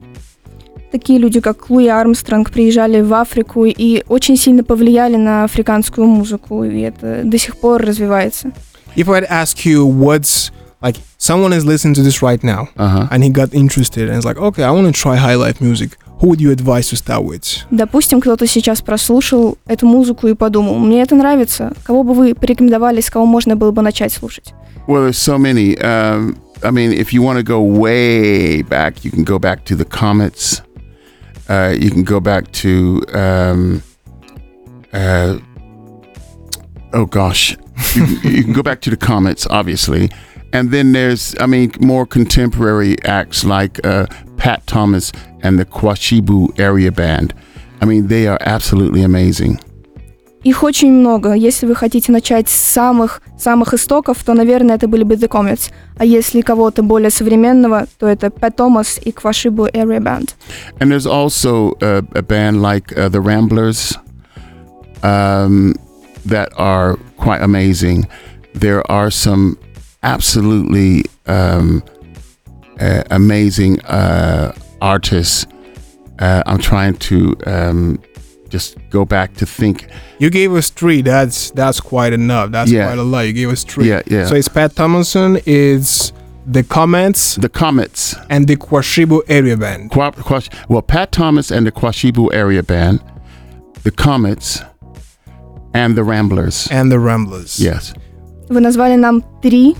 Такие 0.92 1.18
люди, 1.18 1.40
как 1.40 1.68
Луи 1.68 1.88
Армстронг, 1.88 2.50
приезжали 2.50 3.00
в 3.00 3.12
Африку 3.14 3.64
и 3.64 4.02
очень 4.08 4.36
сильно 4.36 4.62
повлияли 4.64 5.16
на 5.16 5.44
африканскую 5.44 6.06
музыку, 6.06 6.64
и 6.64 6.80
это 6.80 7.22
до 7.24 7.38
сих 7.38 7.56
пор 7.56 7.82
развивается. 7.82 8.52
If 8.96 9.08
I'd 9.08 9.28
ask 9.28 9.64
you 9.66 9.84
what's 9.86 10.50
like 10.80 10.96
someone 11.18 11.52
is 11.52 11.64
listening 11.64 11.94
to 11.94 12.02
this 12.02 12.22
right 12.22 12.42
now 12.42 12.68
Uh-huh. 12.76 13.08
and 13.10 13.22
he 13.22 13.30
got 13.30 13.52
interested 13.52 14.08
and 14.08 14.18
is 14.18 14.24
like, 14.24 14.38
okay, 14.38 14.62
I 14.62 14.70
want 14.70 14.86
to 14.86 14.92
try 14.92 15.16
high 15.16 15.34
life 15.36 15.60
music. 15.60 15.98
Who 16.20 16.28
would 16.28 16.40
you 16.40 16.50
advise 16.50 16.88
to 16.90 16.96
start 16.96 17.24
with? 17.24 17.66
Допустим, 17.70 18.22
кто-то 18.22 18.46
сейчас 18.46 18.80
прослушал 18.80 19.58
эту 19.66 19.86
музыку 19.86 20.28
и 20.28 20.34
подумал, 20.34 20.78
мне 20.78 21.02
это 21.02 21.14
нравится. 21.14 21.74
Кого 21.84 22.04
бы 22.04 22.14
вы 22.14 22.34
порекомендовали, 22.34 23.02
с 23.02 23.10
кого 23.10 23.26
можно 23.26 23.54
было 23.54 23.70
бы 23.70 23.82
начать 23.82 24.12
слушать? 24.14 24.54
Well, 24.86 25.02
there's 25.04 25.18
so 25.18 25.36
many. 25.36 25.76
Um, 25.78 26.38
I 26.62 26.70
mean, 26.70 26.90
if 26.92 27.12
you 27.12 27.20
want 27.20 27.36
to 27.38 27.42
go 27.42 27.60
way 27.60 28.62
back, 28.62 29.04
you 29.04 29.10
can 29.10 29.24
go 29.24 29.38
back 29.38 29.64
to 29.66 29.76
the 29.76 29.84
Comets. 29.84 30.62
Uh, 31.48 31.74
you 31.78 31.90
can 31.90 32.02
go 32.04 32.20
back 32.20 32.50
to, 32.52 33.02
um, 33.12 33.82
uh, 34.92 35.38
oh 36.92 37.06
gosh, 37.06 37.56
you, 37.94 38.06
can- 38.20 38.32
you 38.32 38.44
can 38.44 38.52
go 38.52 38.62
back 38.62 38.80
to 38.82 38.90
the 38.90 38.96
Comets, 38.96 39.46
obviously. 39.48 40.10
And 40.52 40.70
then 40.70 40.92
there's, 40.92 41.34
I 41.38 41.46
mean, 41.46 41.72
more 41.80 42.06
contemporary 42.06 42.96
acts 43.04 43.44
like 43.44 43.84
uh, 43.84 44.06
Pat 44.36 44.66
Thomas 44.66 45.12
and 45.42 45.58
the 45.58 45.64
Kwashibu 45.66 46.58
Area 46.58 46.90
Band. 46.92 47.34
I 47.80 47.84
mean, 47.84 48.06
they 48.06 48.26
are 48.26 48.38
absolutely 48.40 49.02
amazing. 49.02 49.60
Их 50.46 50.62
очень 50.62 50.92
много. 50.92 51.32
Если 51.32 51.66
вы 51.66 51.74
хотите 51.74 52.12
начать 52.12 52.48
с 52.48 52.54
самых, 52.54 53.20
самых 53.36 53.74
истоков, 53.74 54.22
то, 54.22 54.32
наверное, 54.32 54.76
это 54.76 54.86
были 54.86 55.02
бы 55.02 55.16
The 55.16 55.28
Comets. 55.28 55.72
А 55.98 56.04
если 56.04 56.40
кого-то 56.40 56.84
более 56.84 57.10
современного, 57.10 57.86
то 57.98 58.06
это 58.06 58.30
Пэт 58.30 58.54
Томас 58.54 59.00
и 59.04 59.10
Квашибу 59.10 59.66
Area 59.66 59.98
Band. 59.98 60.34
And 60.78 60.88
there's 60.88 61.04
also 61.04 61.74
a, 61.80 62.04
a 62.14 62.22
band 62.22 62.62
like 62.62 62.96
uh, 62.96 63.08
the 63.08 63.20
Ramblers 63.20 63.98
um, 65.02 65.74
that 66.24 66.52
are 66.56 66.96
quite 67.16 67.42
amazing. 67.42 68.06
There 68.54 68.88
are 68.88 69.10
some 69.10 69.56
absolutely 70.04 71.06
um, 71.26 71.82
uh, 72.78 73.02
amazing 73.10 73.80
uh, 73.80 74.52
artists. 74.80 75.44
Uh, 76.20 76.44
I'm 76.46 76.58
trying 76.60 76.94
to 77.08 77.34
um, 77.46 77.98
just 78.49 78.77
go 78.89 79.05
back 79.05 79.33
to 79.35 79.45
think. 79.45 79.87
You 80.19 80.29
gave 80.29 80.53
us 80.53 80.69
three. 80.69 81.01
That's 81.01 81.51
that's 81.51 81.79
quite 81.79 82.13
enough. 82.13 82.51
That's 82.51 82.69
Yeah. 82.71 82.87
quite 82.87 82.99
a 82.99 83.03
lot. 83.03 83.21
You 83.27 83.33
gave 83.33 83.49
us 83.49 83.63
three. 83.63 83.87
Yeah, 83.89 84.01
yeah. 84.07 84.25
So 84.27 84.35
it's 84.35 84.49
Pat 84.49 84.75
Thomason, 84.75 85.39
it's 85.45 86.11
the 86.45 86.63
Comments, 86.63 87.35
The 87.35 87.49
Comets, 87.49 88.15
and 88.29 88.47
the 88.47 88.55
Kwashibu 88.57 89.21
Area 89.29 89.55
Band. 89.55 89.89
Kwa, 89.91 90.11
Kwash, 90.11 90.49
well, 90.69 90.81
Pat 90.81 91.11
Thomas 91.11 91.51
and 91.51 91.65
the 91.65 91.71
Kwashibu 91.71 92.33
Area 92.33 92.63
Band, 92.63 92.99
the 93.83 93.91
Comets, 93.91 94.61
and 95.73 95.95
the 95.95 96.03
Ramblers. 96.03 96.67
And 96.71 96.91
the 96.91 96.99
Ramblers. 96.99 97.59
Yes. 97.59 97.93
Вы 98.49 98.59
назвали 98.59 98.95
нам 98.97 99.23
три. 99.41 99.75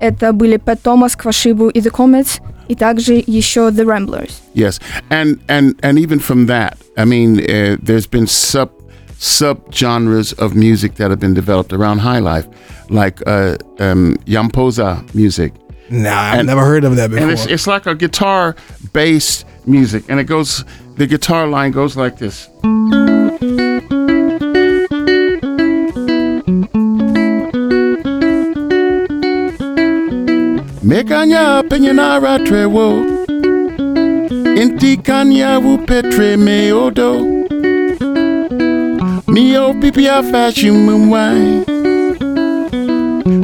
Это 0.00 0.32
были 0.32 0.56
Пэт 0.56 0.80
Томас, 0.82 1.14
Квашибу 1.16 1.68
и 1.68 1.80
The 1.80 1.90
Comets, 1.90 2.40
и 2.68 2.74
также 2.74 3.22
еще 3.26 3.70
The 3.70 3.84
Ramblers. 3.84 4.40
Yes, 4.54 4.78
and 5.10 5.38
and 5.48 5.74
and 5.82 5.98
even 5.98 6.18
from 6.18 6.46
that, 6.46 6.76
I 6.96 7.04
mean, 7.04 7.38
uh, 7.40 7.76
there's 7.82 8.06
been 8.06 8.26
sub 8.26 8.70
sub 9.18 9.58
genres 9.72 10.32
of 10.38 10.54
music 10.54 10.94
that 10.96 11.10
have 11.10 11.18
been 11.20 11.34
developed 11.34 11.72
around 11.72 12.00
high 12.00 12.20
life, 12.20 12.46
like 12.90 13.20
uh, 13.26 13.56
um, 13.80 14.16
Yampoza 14.26 15.02
music, 15.14 15.52
Nah, 15.90 16.32
I've 16.32 16.38
And- 16.40 16.46
never 16.48 16.64
heard 16.64 16.84
of 16.84 16.96
that 16.96 17.10
before. 17.10 17.22
and 17.24 17.32
it's 17.32 17.46
it's 17.46 17.66
like 17.66 17.86
a 17.86 17.94
guitar 17.94 18.54
based 18.92 19.44
music, 19.66 20.04
and 20.08 20.18
it 20.20 20.24
goes. 20.26 20.64
The 20.96 21.06
guitar 21.08 21.48
line 21.48 21.72
goes 21.72 21.96
like 21.96 22.18
this. 22.18 22.48
Mekanya 30.89 31.61
penyanara 31.69 32.39
trewo 32.41 33.05
Inti 34.61 34.97
kanya 34.97 35.59
wu 35.61 35.77
petre 35.85 36.35
me 36.37 36.71
odo. 36.73 37.11
Mio 39.27 39.73
pipia 39.79 40.23
fashion 40.23 40.75
mumwai 40.85 41.61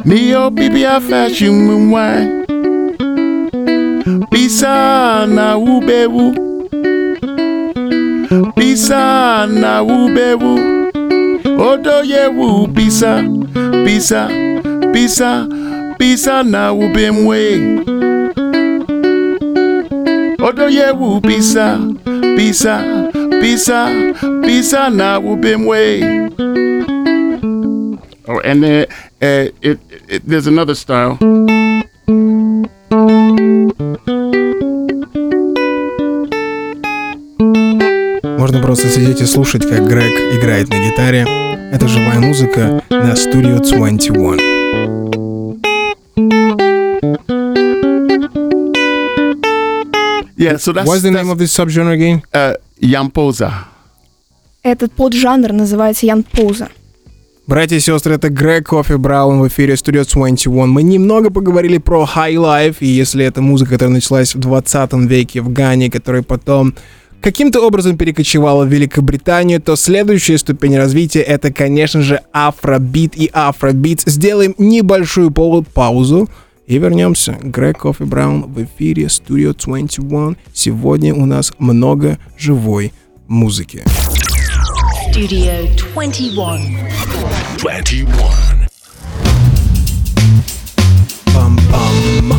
Mio 0.05 0.49
pipia 0.51 0.99
fashion 0.99 1.53
mumwai 1.67 2.25
Bisa 4.31 5.25
na 5.29 5.57
ubewu 5.57 6.33
Bisa 8.57 9.45
na 9.47 9.83
ubewu 9.83 10.59
Odo 11.59 12.03
yewu 12.03 12.67
bisa 12.67 13.21
Bisa 13.85 14.27
Bisa 14.91 15.47
Bisa 15.47 15.47
na 16.43 16.73
ubemwe 16.73 17.59
Odo 20.39 20.69
yewu 20.69 21.19
bisa 21.21 21.79
Bisa 22.37 22.83
Bisa 23.41 23.89
Bisa 24.41 24.89
na 24.89 25.19
ubemwe 25.19 26.01
Oh, 28.27 28.39
and 28.39 28.63
then 28.63 28.87
uh, 29.21 29.51
it, 29.61 29.79
it, 30.09 30.25
there's 30.25 30.47
another 30.47 30.73
style. 30.73 31.19
Можно 38.39 38.61
просто 38.63 38.89
сидеть 38.89 39.21
и 39.21 39.25
слушать, 39.25 39.69
как 39.69 39.87
Грег 39.87 40.11
играет 40.33 40.69
на 40.69 40.79
гитаре. 40.79 41.25
Это 41.71 41.87
живая 41.87 42.19
музыка 42.19 42.81
на 42.89 43.13
Studio 43.13 43.59
21. 43.59 44.54
Yeah, 50.38 50.58
so 50.58 50.74
that's 50.74 50.88
What's 50.88 51.01
the 51.01 51.12
name 51.12 51.30
of 51.30 51.38
this 51.38 51.54
subgenre 51.54 51.94
again? 51.94 52.22
uh, 52.34 52.56
Yampoza. 52.82 53.51
Этот 54.63 54.92
поджанр 54.94 55.54
называется 55.54 56.08
Ян 56.08 56.24
Поуза. 56.24 56.70
Братья 57.46 57.75
и 57.75 57.80
сестры, 57.80 58.15
это 58.15 58.30
Грег 58.30 58.68
Кофи 58.68 58.94
Браун 58.94 59.39
в 59.39 59.48
эфире 59.48 59.75
Studio 59.75 60.04
21. 60.12 60.68
Мы 60.68 60.82
немного 60.82 61.30
поговорили 61.30 61.77
про 61.77 62.04
High 62.04 62.34
Life, 62.34 62.77
и 62.80 62.88
если 62.88 63.24
это 63.24 63.44
музыка, 63.44 63.74
которая 63.74 63.94
началась 63.94 64.34
в 64.34 64.39
20 64.39 64.94
веке 65.08 65.42
в 65.42 65.54
Гане, 65.54 65.92
которая 65.92 66.24
потом 66.24 66.74
каким-то 67.22 67.62
образом 67.62 67.96
перекочевала 67.98 68.65
в 68.65 68.70
Великобританию, 68.70 69.62
то 69.62 69.75
следующая 69.75 70.39
ступень 70.39 70.75
развития 70.75 71.22
это, 71.22 71.54
конечно 71.54 72.01
же, 72.01 72.22
афробит 72.32 73.15
и 73.15 73.30
афробит. 73.32 74.01
Сделаем 74.08 74.56
небольшую 74.58 75.30
паузу 75.30 76.27
и 76.67 76.77
вернемся. 76.77 77.38
Грег 77.41 77.79
Кофи 77.79 78.03
Браун 78.03 78.43
в 78.43 78.63
эфире 78.63 79.03
Studio 79.05 79.53
21. 79.53 80.38
Сегодня 80.53 81.13
у 81.13 81.25
нас 81.25 81.53
много 81.60 82.17
живой 82.38 82.93
музыки. 83.27 83.84
Studio 85.12 85.67
21. 85.93 86.77
21. 87.60 88.07
Пам-пам, 91.34 92.34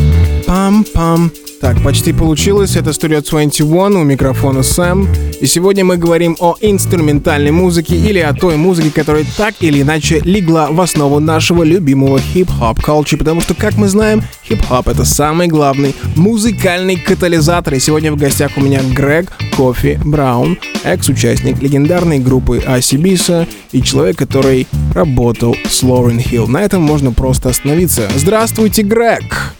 пам-пам. 0.47 1.46
Так, 1.59 1.81
почти 1.83 2.13
получилось. 2.13 2.75
Это 2.75 2.91
Studio 2.91 3.27
21, 3.27 3.95
у 3.95 4.03
микрофона 4.03 4.61
Сэм. 4.61 5.07
И 5.41 5.47
сегодня 5.47 5.83
мы 5.83 5.97
говорим 5.97 6.37
о 6.39 6.55
инструментальной 6.61 7.49
музыке 7.49 7.95
или 7.95 8.19
о 8.19 8.33
той 8.33 8.57
музыке, 8.57 8.91
которая 8.91 9.25
так 9.37 9.55
или 9.61 9.81
иначе 9.81 10.21
легла 10.23 10.69
в 10.69 10.79
основу 10.79 11.19
нашего 11.19 11.63
любимого 11.63 12.19
хип-хоп 12.19 12.79
culture, 12.79 13.17
потому 13.17 13.41
что, 13.41 13.55
как 13.55 13.75
мы 13.75 13.87
знаем, 13.87 14.21
хип-хоп— 14.47 14.87
это 14.89 15.03
самый 15.03 15.47
главный 15.47 15.95
музыкальный 16.15 16.95
катализатор. 16.95 17.73
И 17.73 17.79
сегодня 17.79 18.11
в 18.11 18.17
гостях 18.17 18.51
у 18.57 18.61
меня 18.61 18.81
Грег 18.93 19.31
Кофи 19.55 19.99
Браун, 20.05 20.59
экс-участник 20.83 21.59
легендарной 21.59 22.19
группы 22.19 22.59
Асибиса 22.59 23.47
и 23.71 23.81
человек, 23.81 24.17
который 24.17 24.67
работал 24.93 25.55
с 25.67 25.81
Лорен 25.81 26.19
Хилл. 26.19 26.47
На 26.47 26.61
этом 26.61 26.83
можно 26.83 27.11
просто 27.11 27.49
остановиться. 27.49 28.07
Здравствуйте, 28.15 28.83
Грег! 28.83 29.55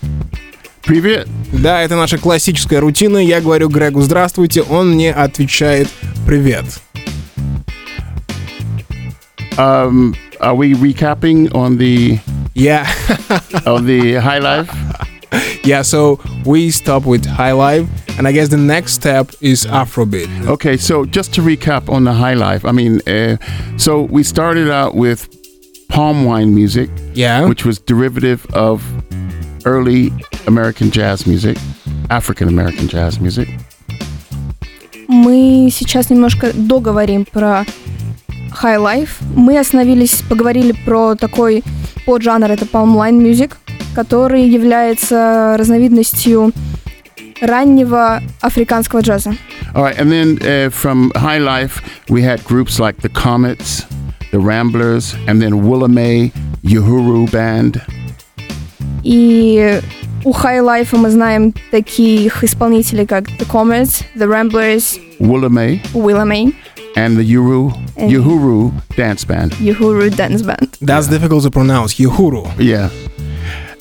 Привет. 0.87 1.27
Да, 1.51 1.81
это 1.81 1.95
наша 1.95 2.17
классическая 2.17 2.79
рутина. 2.79 3.17
Я 3.17 3.41
говорю 3.41 3.67
Грегу 3.69 4.01
«Здравствуйте», 4.01 4.61
он 4.61 4.91
мне 4.93 5.11
отвечает 5.11 5.89
«Привет». 6.25 6.65
Um, 9.57 10.15
are 10.39 10.55
we 10.55 10.73
recapping 10.75 11.51
on 11.51 11.77
the 11.77 12.19
Yeah, 12.53 12.85
on 13.65 13.85
the 13.85 14.15
high 14.21 14.39
life? 14.39 14.69
yeah. 15.63 15.81
So 15.81 16.19
we 16.45 16.69
stop 16.69 17.05
with 17.05 17.25
High 17.25 17.53
Life, 17.53 17.87
and 18.19 18.27
I 18.27 18.31
guess 18.31 18.49
the 18.49 18.57
next 18.57 18.93
step 18.93 19.31
is 19.41 19.65
Afrobeat. 19.65 20.29
Okay, 20.47 20.77
so 20.77 21.05
just 21.05 21.33
to 21.33 21.41
recap 21.41 21.89
on 21.89 22.03
the 22.03 22.13
high 22.13 22.35
life, 22.35 22.65
I 22.65 22.71
mean, 22.71 23.01
uh, 23.07 23.37
so 23.77 24.03
we 24.03 24.21
started 24.23 24.69
out 24.69 24.93
with 24.95 25.27
palm 25.89 26.23
wine 26.25 26.53
music, 26.53 26.89
Yeah. 27.15 27.47
which 27.47 27.65
was 27.65 27.79
derivative 27.79 28.45
of 28.53 28.83
early 29.67 30.13
American 30.47 30.89
jazz 30.89 31.27
music, 31.27 31.57
African 32.09 32.47
American 32.47 32.87
jazz 32.87 33.19
music. 33.19 33.49
Мы 35.09 35.69
сейчас 35.71 36.09
немножко 36.09 36.53
договорим 36.53 37.25
про 37.25 37.65
High 38.61 38.79
Life. 38.79 39.21
Мы 39.35 39.59
остановились, 39.59 40.23
поговорили 40.29 40.73
про 40.85 41.15
такой 41.15 41.63
поджанр, 42.05 42.51
это 42.51 42.65
Palm 42.65 42.95
Wine 42.95 43.21
Music, 43.21 43.53
который 43.93 44.47
является 44.47 45.55
разновидностью 45.57 46.53
раннего 47.41 48.21
африканского 48.41 49.01
джаза. 49.01 49.35
All 49.75 49.83
right, 49.83 49.97
and 49.99 50.11
then 50.11 50.39
uh, 50.41 50.69
from 50.69 51.11
High 51.15 51.39
Life 51.39 51.81
we 52.09 52.21
had 52.21 52.43
groups 52.45 52.79
like 52.79 53.01
the 53.01 53.09
Comets, 53.09 53.85
the 54.31 54.39
Ramblers, 54.39 55.13
and 55.27 55.41
then 55.41 55.61
Willamay 55.61 56.31
Yuhuru 56.63 57.29
Band. 57.31 57.81
И 59.06 59.80
у 60.24 60.30
High 60.32 60.60
Life 60.62 60.96
мы 60.96 61.10
знаем 61.10 61.52
таких 61.70 62.44
исполнителей, 62.44 63.06
как 63.06 63.24
The 63.28 63.46
Comets, 63.46 64.04
The 64.16 64.26
Ramblers, 64.28 64.98
Willamay, 65.18 65.80
Willamay, 65.94 66.54
and 66.96 67.16
the 67.16 67.24
Uru, 67.24 67.72
And- 67.96 68.10
Uhuru 68.12 68.72
Dance 68.96 69.24
Band. 69.26 69.52
Uhuru 69.60 70.10
Dance 70.14 70.42
Band. 70.42 70.68
That's 70.80 71.08
difficult 71.08 71.42
to 71.44 71.50
pronounce. 71.50 71.98
Yuhuru. 71.98 72.46
Yeah. 72.58 72.90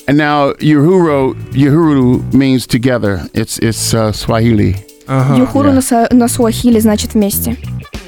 And 0.08 0.18
now 0.18 0.54
Uhuru, 0.54 1.36
Uhuru 1.54 2.34
means 2.34 2.66
together. 2.66 3.22
It's 3.34 3.60
it's 3.60 3.94
uh, 3.94 4.12
Swahili. 4.12 4.76
Ага. 5.08 5.36
Юхуру 5.38 5.70
yeah. 5.70 5.74
на, 5.74 5.82
са- 5.82 6.14
на 6.14 6.28
суахиле 6.28 6.80
значит 6.80 7.14
вместе. 7.14 7.56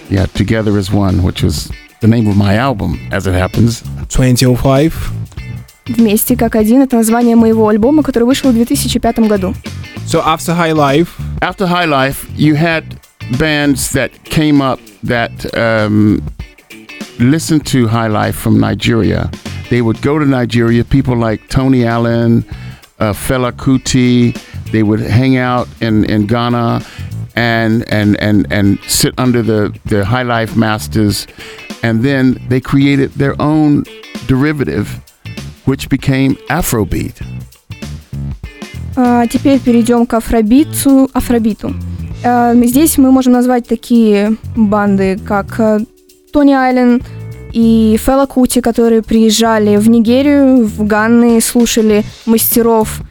Yeah, 0.10 0.26
together 0.34 0.78
is 0.78 0.92
one, 0.92 1.22
which 1.24 1.44
was 1.44 1.70
the 2.02 2.08
name 2.08 2.28
of 2.28 2.36
my 2.38 2.56
album, 2.56 3.00
as 3.12 3.26
it 3.28 3.34
happens. 3.34 3.84
2005. 4.10 4.94
Вместе 5.88 6.36
как 6.36 6.56
один 6.56 6.82
это 6.82 6.96
название 6.96 7.36
моего 7.36 7.68
альбома, 7.68 8.04
который 8.04 8.24
вышел 8.24 8.52
в 8.52 8.54
2005 8.54 9.20
году. 9.20 9.54
So 10.06 10.22
after 10.26 10.54
High 10.56 10.74
Life, 10.74 11.10
After 11.44 11.68
High 11.68 11.84
Life, 11.88 12.26
you 12.38 12.56
had 12.56 12.98
bands 13.38 13.92
that 13.92 14.12
came 14.24 14.62
up 14.62 14.80
that 15.04 15.54
um, 15.58 16.24
listened 17.20 17.66
to 17.68 17.88
High 17.88 18.08
Life 18.08 18.38
from 18.38 18.62
Nigeria. 18.62 19.30
They 19.70 19.82
would 19.82 20.02
go 20.02 20.18
to 20.18 20.26
Nigeria. 20.26 20.86
People 20.86 21.18
like 21.18 21.50
Tony 21.50 21.86
Allen, 21.86 22.46
uh, 23.00 23.12
Fela 23.12 23.52
Kuti. 23.52 24.34
They 24.72 24.84
would 24.84 25.02
hang 25.02 25.36
out 25.36 25.68
in, 25.82 26.06
in 26.06 26.28
Ghana 26.28 26.82
and 27.36 27.84
and 27.92 28.18
and 28.22 28.48
and 28.50 28.80
sit 28.88 29.14
under 29.18 29.42
the 29.42 29.78
the 29.86 30.06
High 30.06 30.24
Life 30.24 30.56
masters, 30.56 31.28
and 31.84 32.04
then 32.04 32.40
they 32.48 32.62
created 32.62 33.12
their 33.16 33.36
own 33.42 33.84
derivative, 34.28 35.02
which 35.69 35.89
became 35.91 36.37
Afrobeat. 36.49 37.15
А 38.97 39.27
теперь 39.27 39.61
перейдем 39.61 40.07
к 40.07 40.15
афробиту. 40.15 41.09
афробиту. 41.13 41.75
Здесь 42.65 42.99
мы 42.99 43.13
можем 43.13 43.35
назвать 43.35 43.69
такие 43.69 44.37
банды, 44.57 45.21
как 45.25 45.61
э, 45.61 45.79
Тони 46.33 46.53
Айлен 46.53 47.01
и 47.53 47.97
Фела 48.05 48.27
Кути, 48.27 48.61
которые 48.61 49.03
приезжали 49.03 49.77
в 49.77 49.89
Нигерию, 49.89 50.67
в 50.67 50.85
Ганны, 50.85 51.41
слушали 51.41 52.03
мастеров 52.27 53.03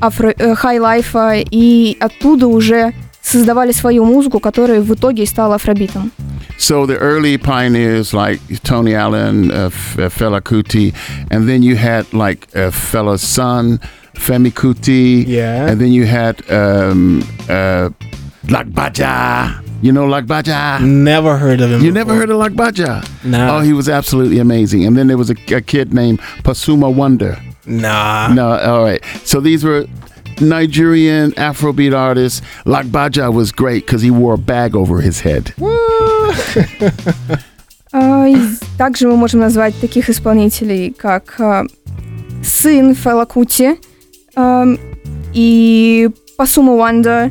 афро- 0.00 0.34
э, 0.36 0.54
хай-лайфа 0.54 1.36
и 1.36 1.96
оттуда 1.98 2.46
уже 2.48 2.92
создавали 3.22 3.72
свою 3.72 4.04
музыку, 4.04 4.40
которая 4.40 4.80
в 4.80 4.92
итоге 4.92 5.26
стала 5.26 5.56
афробитом. 5.56 6.10
So 6.58 6.86
the 6.86 6.98
early 6.98 7.38
pioneers 7.38 8.12
like 8.12 8.40
Tony 8.62 8.94
Allen, 8.94 9.50
uh, 9.50 9.70
uh 9.98 10.08
Fela 10.10 10.40
Kuti, 10.40 10.94
and 11.30 11.48
then 11.48 11.62
you 11.62 11.76
had 11.76 12.12
like 12.12 12.48
uh, 12.54 12.70
Fela's 12.70 13.22
son, 13.22 13.80
Femi 14.14 14.52
Kuti, 14.52 15.24
yeah. 15.26 15.70
and 15.70 15.80
then 15.80 15.92
you 15.92 16.04
had 16.04 16.42
um, 16.50 17.22
uh, 17.48 17.88
Lagbaja. 18.44 19.64
You 19.82 19.92
know 19.92 20.06
Lagbaja? 20.06 20.84
Never 20.84 21.38
heard 21.38 21.62
of 21.62 21.70
him. 21.70 21.80
You 21.80 21.92
before. 21.92 22.04
never 22.04 22.14
heard 22.14 22.30
of 22.30 22.36
Lagbaja? 22.36 23.24
No. 23.24 23.56
Oh, 23.56 23.60
he 23.60 23.72
was 23.72 23.88
absolutely 23.88 24.38
amazing. 24.38 24.84
And 24.84 24.94
then 24.96 25.06
there 25.06 25.16
was 25.16 25.30
a, 25.30 25.36
a 25.54 25.62
kid 25.62 25.94
named 25.94 26.20
Pasuma 26.42 26.94
Wonder. 26.94 27.38
Nah. 27.64 28.28
No, 28.34 28.58
all 28.58 28.82
right. 28.82 29.02
So 29.24 29.40
these 29.40 29.64
were 29.64 29.86
Nigerian 30.40 31.32
Afrobeat 31.32 31.94
artist 31.94 32.42
Lagbaja 32.64 33.32
was 33.32 33.52
great 33.52 33.86
because 33.86 34.02
he 34.02 34.10
wore 34.10 34.34
a 34.34 34.38
bag 34.38 34.74
over 34.74 35.00
his 35.00 35.20
head. 35.20 35.54
Также 38.78 39.08
мы 39.08 39.16
можем 39.16 39.40
назвать 39.40 39.74
таких 39.80 40.08
исполнителей, 40.08 40.92
как 40.96 41.40
сын 42.42 42.94
Фела 42.94 43.24
Кути 43.24 43.76
и 45.34 46.10
Пасума 46.36 46.76
Ванда. 46.76 47.30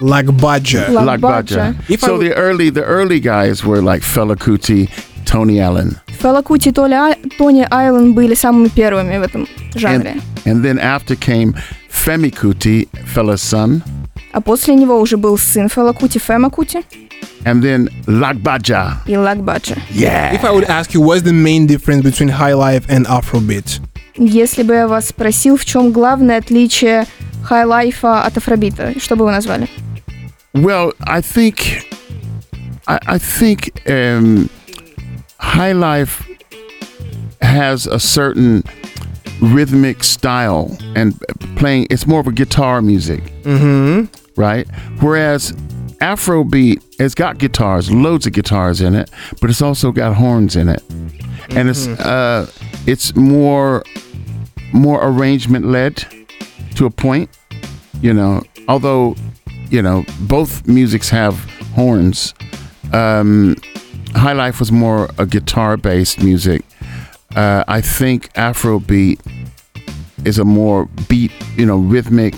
Lagbaja. 0.00 0.88
Lagbaja. 0.88 1.74
So 1.98 2.18
the 2.18 2.34
early 2.34 2.70
the 2.70 2.84
early 2.84 3.18
guys 3.18 3.64
were 3.64 3.80
like 3.80 4.02
Fela 4.02 4.36
Kuti 4.36 4.88
Tony 5.25 5.59
Allen, 5.59 5.95
Фела 6.21 6.41
Кути 6.41 6.69
и 6.69 6.71
Толя 6.71 7.11
А- 7.13 7.15
Тони 7.37 7.65
Айлен 7.71 8.13
были 8.13 8.33
самыми 8.35 8.67
первыми 8.69 9.17
в 9.17 9.21
этом 9.23 9.47
жанре. 9.75 10.15
and 10.45 10.63
then 10.63 10.77
after 10.79 11.15
came 11.15 11.55
Femi 11.89 12.31
Kuti, 12.31 12.87
Fela's 13.15 13.41
son, 13.41 13.81
А 14.33 14.41
после 14.41 14.75
него 14.75 14.99
уже 14.99 15.17
был 15.17 15.37
сын 15.37 15.69
Фела 15.69 15.93
Кути, 15.93 16.19
Фема 16.19 16.49
Кути 16.49 16.83
and 17.43 17.61
then 17.63 17.89
Lagbaja. 18.07 18.97
и 19.07 19.15
Лакбаджа. 19.17 19.75
Yeah. 19.91 20.33
If 20.33 20.43
I 20.43 20.51
would 20.51 20.65
ask 20.69 20.93
you, 20.93 21.01
what's 21.01 21.23
the 21.23 21.33
main 21.33 21.65
difference 21.65 22.01
between 22.03 22.29
High 22.29 22.53
Life 22.53 22.85
and 22.89 23.05
Afrobeat? 23.07 23.79
Если 24.15 24.63
бы 24.63 24.73
я 24.73 24.87
вас 24.87 25.07
спросил, 25.09 25.55
в 25.57 25.65
чем 25.65 25.91
главное 25.91 26.37
отличие 26.37 27.05
хай-лайфа 27.43 28.23
от 28.23 28.37
афробита, 28.37 28.93
что 28.99 29.15
бы 29.15 29.25
вы 29.25 29.31
назвали? 29.31 29.67
Well, 30.53 30.93
I 30.99 31.21
think 31.21 31.83
I, 32.85 32.99
I 33.05 33.17
think 33.17 33.71
um, 33.87 34.49
High 35.38 35.72
Life 35.72 36.26
has 37.40 37.86
a 37.86 37.98
certain 38.00 38.62
rhythmic 39.40 40.02
style 40.02 40.76
and 40.94 41.18
playing. 41.56 41.86
It's 41.90 42.06
more 42.06 42.20
of 42.20 42.26
a 42.26 42.32
guitar 42.32 42.80
music, 42.82 43.22
Mm-hmm. 43.42 44.40
right? 44.40 44.66
Whereas 45.00 45.52
Afrobeat 46.00 46.82
has 47.00 47.14
got 47.14 47.38
guitars, 47.38 47.90
loads 47.90 48.26
of 48.26 48.32
guitars 48.32 48.80
in 48.80 48.94
it, 48.94 49.10
but 49.40 49.50
it's 49.50 49.62
also 49.62 49.92
got 49.92 50.14
horns 50.14 50.56
in 50.56 50.68
it, 50.68 50.82
and 51.50 51.68
it's 51.68 51.86
uh, 51.86 52.50
it's 52.86 53.14
more 53.16 53.82
more 54.72 55.00
arrangement 55.06 55.66
led 55.66 56.04
to 56.74 56.86
a 56.86 56.90
point, 56.90 57.30
you 58.00 58.12
know. 58.12 58.42
Although 58.68 59.16
you 59.70 59.82
know, 59.82 60.04
both 60.22 60.66
musics 60.66 61.08
have 61.10 61.34
horns. 61.74 62.34
Um, 62.92 63.56
High 64.15 64.33
Life 64.33 64.59
was 64.59 64.71
more 64.71 65.09
a 65.17 65.25
guitar 65.25 65.77
based 65.77 66.21
music. 66.21 66.63
Uh, 67.35 67.63
I 67.67 67.81
think 67.81 68.31
Afrobeat 68.33 69.19
is 70.25 70.37
a 70.37 70.43
more 70.45 70.87
beat, 71.07 71.31
you 71.57 71.65
know, 71.65 71.77
rhythmic, 71.77 72.35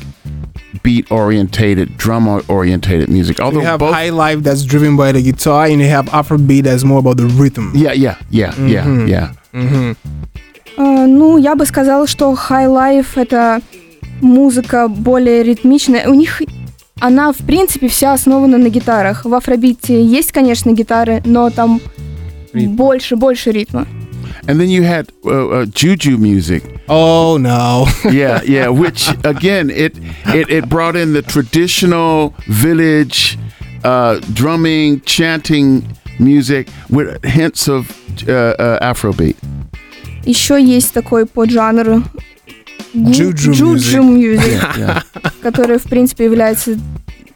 beat 0.84 1.12
orientated, 1.12 1.98
drum 1.98 2.28
orientated 2.48 3.10
music. 3.10 3.40
Although 3.40 3.62
you 3.62 3.66
have 3.66 3.80
both, 3.80 3.94
high 3.94 4.10
life 4.12 4.44
that's 4.44 4.64
driven 4.64 4.96
by 4.96 5.12
the 5.12 5.22
guitar, 5.22 5.66
and 5.66 5.82
you 5.82 5.88
have 5.90 6.06
Afrobeat 6.08 6.64
that's 6.64 6.84
more 6.84 7.00
about 7.00 7.18
the 7.18 7.26
rhythm. 7.26 7.72
yeah, 7.76 7.94
yeah, 7.94 8.18
yeah, 8.30 8.54
yeah, 8.68 9.06
yeah. 9.06 9.96
Э, 10.76 11.06
ну, 11.06 11.38
я 11.38 11.56
бы 11.56 11.66
сказала, 11.68 12.08
что 12.08 12.34
High 12.34 12.68
Life — 12.68 13.16
это 13.16 13.62
музыка 14.22 14.88
более 14.88 15.44
ритмичная. 15.44 16.08
У 16.10 16.16
них 16.16 16.42
она, 17.01 17.33
в 17.33 17.39
принципе, 17.39 17.89
вся 17.89 18.13
основана 18.13 18.59
на 18.59 18.69
гитарах. 18.69 19.25
В 19.25 19.35
Афробите 19.35 20.05
есть, 20.05 20.33
конечно, 20.33 20.73
гитары, 20.73 21.23
но 21.25 21.51
там 21.51 21.81
Ритм. 22.53 22.77
больше, 22.77 23.17
больше 23.17 23.53
ритма. 23.53 23.87
And 24.47 24.59
then 24.59 24.71
you 24.71 24.83
had 24.83 25.11
uh, 25.25 25.31
uh, 25.31 25.67
juju 25.67 26.17
music. 26.17 26.63
Oh 26.89 27.37
no. 27.39 27.87
yeah, 28.11 28.41
yeah. 28.45 28.69
Which 28.69 29.09
again, 29.25 29.69
it 29.69 29.99
it 30.35 30.49
it 30.49 30.69
brought 30.71 30.97
in 30.97 31.13
the 31.13 31.21
traditional 31.23 32.35
village 32.47 33.39
uh, 33.85 34.21
drumming, 34.33 35.03
chanting 35.03 35.83
music 36.19 36.69
with 36.89 37.23
hints 37.25 37.69
of 37.69 37.91
uh, 38.27 38.55
uh, 38.59 38.79
Afrobeat. 38.91 39.37
Еще 40.25 40.63
есть 40.63 40.93
такой 40.95 41.27
поджанр 41.27 42.03
juju 43.07 44.03
music, 44.03 44.61
Yeah. 44.77 45.03
который, 45.43 45.79
в 45.79 45.85
принципе, 45.85 46.25
является 46.25 46.79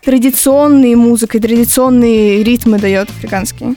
традиционной 0.05 0.95
музыкой, 0.95 1.41
традиционные 1.41 2.43
ритмы 2.43 2.79
дает 2.79 3.09
африканские. 3.11 3.77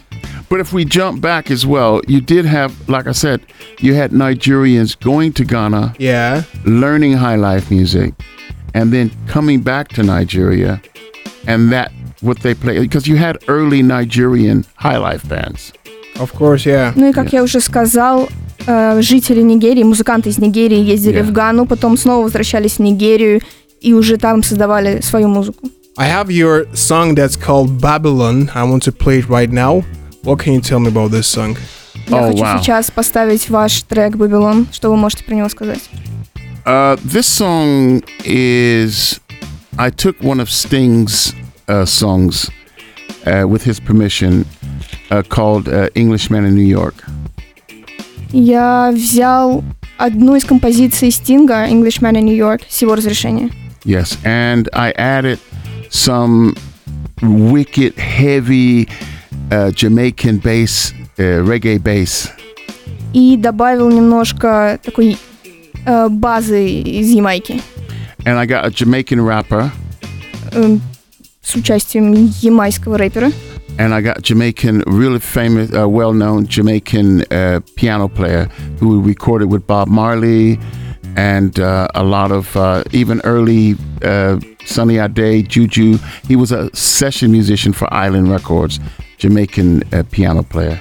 But 0.49 0.59
if 0.59 0.71
we 0.73 0.85
jump 0.85 1.21
back 1.21 1.49
as 1.49 1.65
well, 1.65 2.01
you 2.07 2.21
did 2.21 2.45
have, 2.45 2.71
like 2.87 3.07
I 3.07 3.13
said, 3.13 3.41
you 3.79 3.93
had 3.95 4.11
Nigerians 4.11 4.95
going 4.95 5.33
to 5.33 5.43
Ghana, 5.43 5.95
yeah. 5.97 6.43
learning 6.65 7.13
high 7.13 7.35
life 7.35 7.71
music, 7.71 8.13
and 8.73 8.91
then 8.93 9.11
coming 9.27 9.61
back 9.61 9.89
to 9.95 10.03
Nigeria, 10.03 10.81
and 11.47 11.71
that 11.71 11.91
what 12.21 12.39
they 12.41 12.53
play 12.53 12.79
because 12.79 13.07
you 13.07 13.17
had 13.17 13.37
early 13.47 13.81
Nigerian 13.81 14.65
high 14.75 14.97
life 14.97 15.27
bands. 15.27 15.73
Of 16.19 16.33
course, 16.33 16.65
yeah. 16.65 16.93
Ну 16.95 17.09
и, 17.09 17.13
как 17.13 17.33
я 17.33 17.43
уже 17.43 17.59
сказал, 17.59 18.29
э, 18.67 19.01
жители 19.01 19.41
Нигерии, 19.41 19.83
музыканты 19.83 20.29
из 20.29 20.37
Нигерии 20.37 20.79
ездили 20.79 21.19
Yeah. 21.19 21.23
в 21.23 21.31
Гану, 21.31 21.65
потом 21.65 21.97
снова 21.97 22.23
возвращались 22.23 22.73
в 22.77 22.79
Нигерию 22.79 23.41
и 23.81 23.93
уже 23.93 24.17
там 24.17 24.43
создавали 24.43 25.01
свою 25.01 25.27
музыку. 25.27 25.69
I 25.97 26.09
have 26.09 26.27
your 26.29 26.67
song 26.73 27.15
that's 27.15 27.37
called 27.37 27.79
Babylon. 27.79 28.49
I 28.53 28.63
want 28.63 28.83
to 28.83 28.91
play 28.91 29.19
it 29.19 29.29
right 29.29 29.49
now. 29.51 29.83
What 30.23 30.39
can 30.39 30.53
you 30.53 30.61
tell 30.61 30.79
me 30.79 30.87
about 30.89 31.11
this 31.11 31.27
song? 31.27 31.57
Я 32.07 32.17
Oh, 32.17 32.27
хочу 32.31 32.43
wow. 32.43 32.59
сейчас 32.61 32.91
поставить 32.91 33.49
ваш 33.49 33.81
трек 33.83 34.15
«Babylon». 34.15 34.65
Что 34.73 34.89
вы 34.89 34.97
можете 34.97 35.23
про 35.23 35.35
него 35.35 35.47
сказать? 35.49 35.89
Uh, 36.65 36.97
this 37.05 37.27
song 37.27 38.03
is. 38.25 39.19
I 39.77 39.89
took 39.91 40.15
one 40.21 40.39
of 40.39 40.49
Sting's 40.49 41.33
uh, 41.67 41.85
songs 41.85 42.49
uh, 43.25 43.45
with 43.47 43.63
his 43.63 43.79
permission 43.79 44.45
uh, 45.11 45.21
called 45.23 45.67
uh, 45.67 45.89
Englishman 45.95 46.45
in 46.45 46.55
New 46.55 46.67
York. 46.67 46.95
Я 48.37 48.91
взял 48.93 49.63
одну 49.97 50.35
из 50.35 50.43
композиций 50.43 51.09
Стинга 51.09 51.69
«Englishman 51.69 52.15
in 52.15 52.23
New 52.23 52.35
York» 52.35 52.63
с 52.67 52.81
его 52.81 52.93
разрешения. 52.95 53.49
Yes. 53.85 54.17
And 54.25 54.67
I 54.73 54.91
added 54.97 55.39
some 55.89 56.57
wicked, 57.21 57.95
heavy 57.97 58.89
uh, 59.51 59.71
Jamaican 59.71 60.39
bass, 60.39 60.93
uh, 61.17 61.45
reggae 61.45 61.79
bass. 61.79 62.29
И 63.13 63.37
добавил 63.37 63.89
немножко 63.89 64.81
такой 64.83 65.17
э, 65.85 66.09
базы 66.09 66.67
из 66.81 67.11
Ямайки 67.11 67.61
And 68.25 68.37
I 68.37 68.45
got 68.45 68.65
a 68.65 68.69
Jamaican 68.69 69.25
rapper 69.25 69.71
э, 70.51 70.77
с 71.41 71.55
участием 71.55 72.11
ямайского 72.41 72.97
рэпера. 72.97 73.31
and 73.78 73.94
I 73.94 74.00
got 74.00 74.22
Jamaican, 74.22 74.84
really 74.86 75.20
famous, 75.20 75.72
uh, 75.74 75.88
well-known 75.88 76.46
Jamaican 76.46 77.24
uh, 77.30 77.60
piano 77.76 78.08
player 78.08 78.44
who 78.78 79.00
recorded 79.00 79.50
with 79.50 79.66
Bob 79.66 79.88
Marley 79.88 80.58
and 81.16 81.58
uh, 81.58 81.88
a 81.94 82.04
lot 82.04 82.30
of 82.30 82.56
uh, 82.56 82.84
even 82.92 83.20
early 83.24 83.76
uh, 84.02 84.38
Sunny 84.64 84.98
Ade, 84.98 85.48
Juju. 85.48 85.98
He 86.28 86.36
was 86.36 86.52
a 86.52 86.74
session 86.74 87.32
musician 87.32 87.72
for 87.72 87.92
Island 87.92 88.30
Records, 88.30 88.80
Jamaican 89.18 89.82
uh, 89.92 90.02
piano 90.10 90.42
player. 90.42 90.78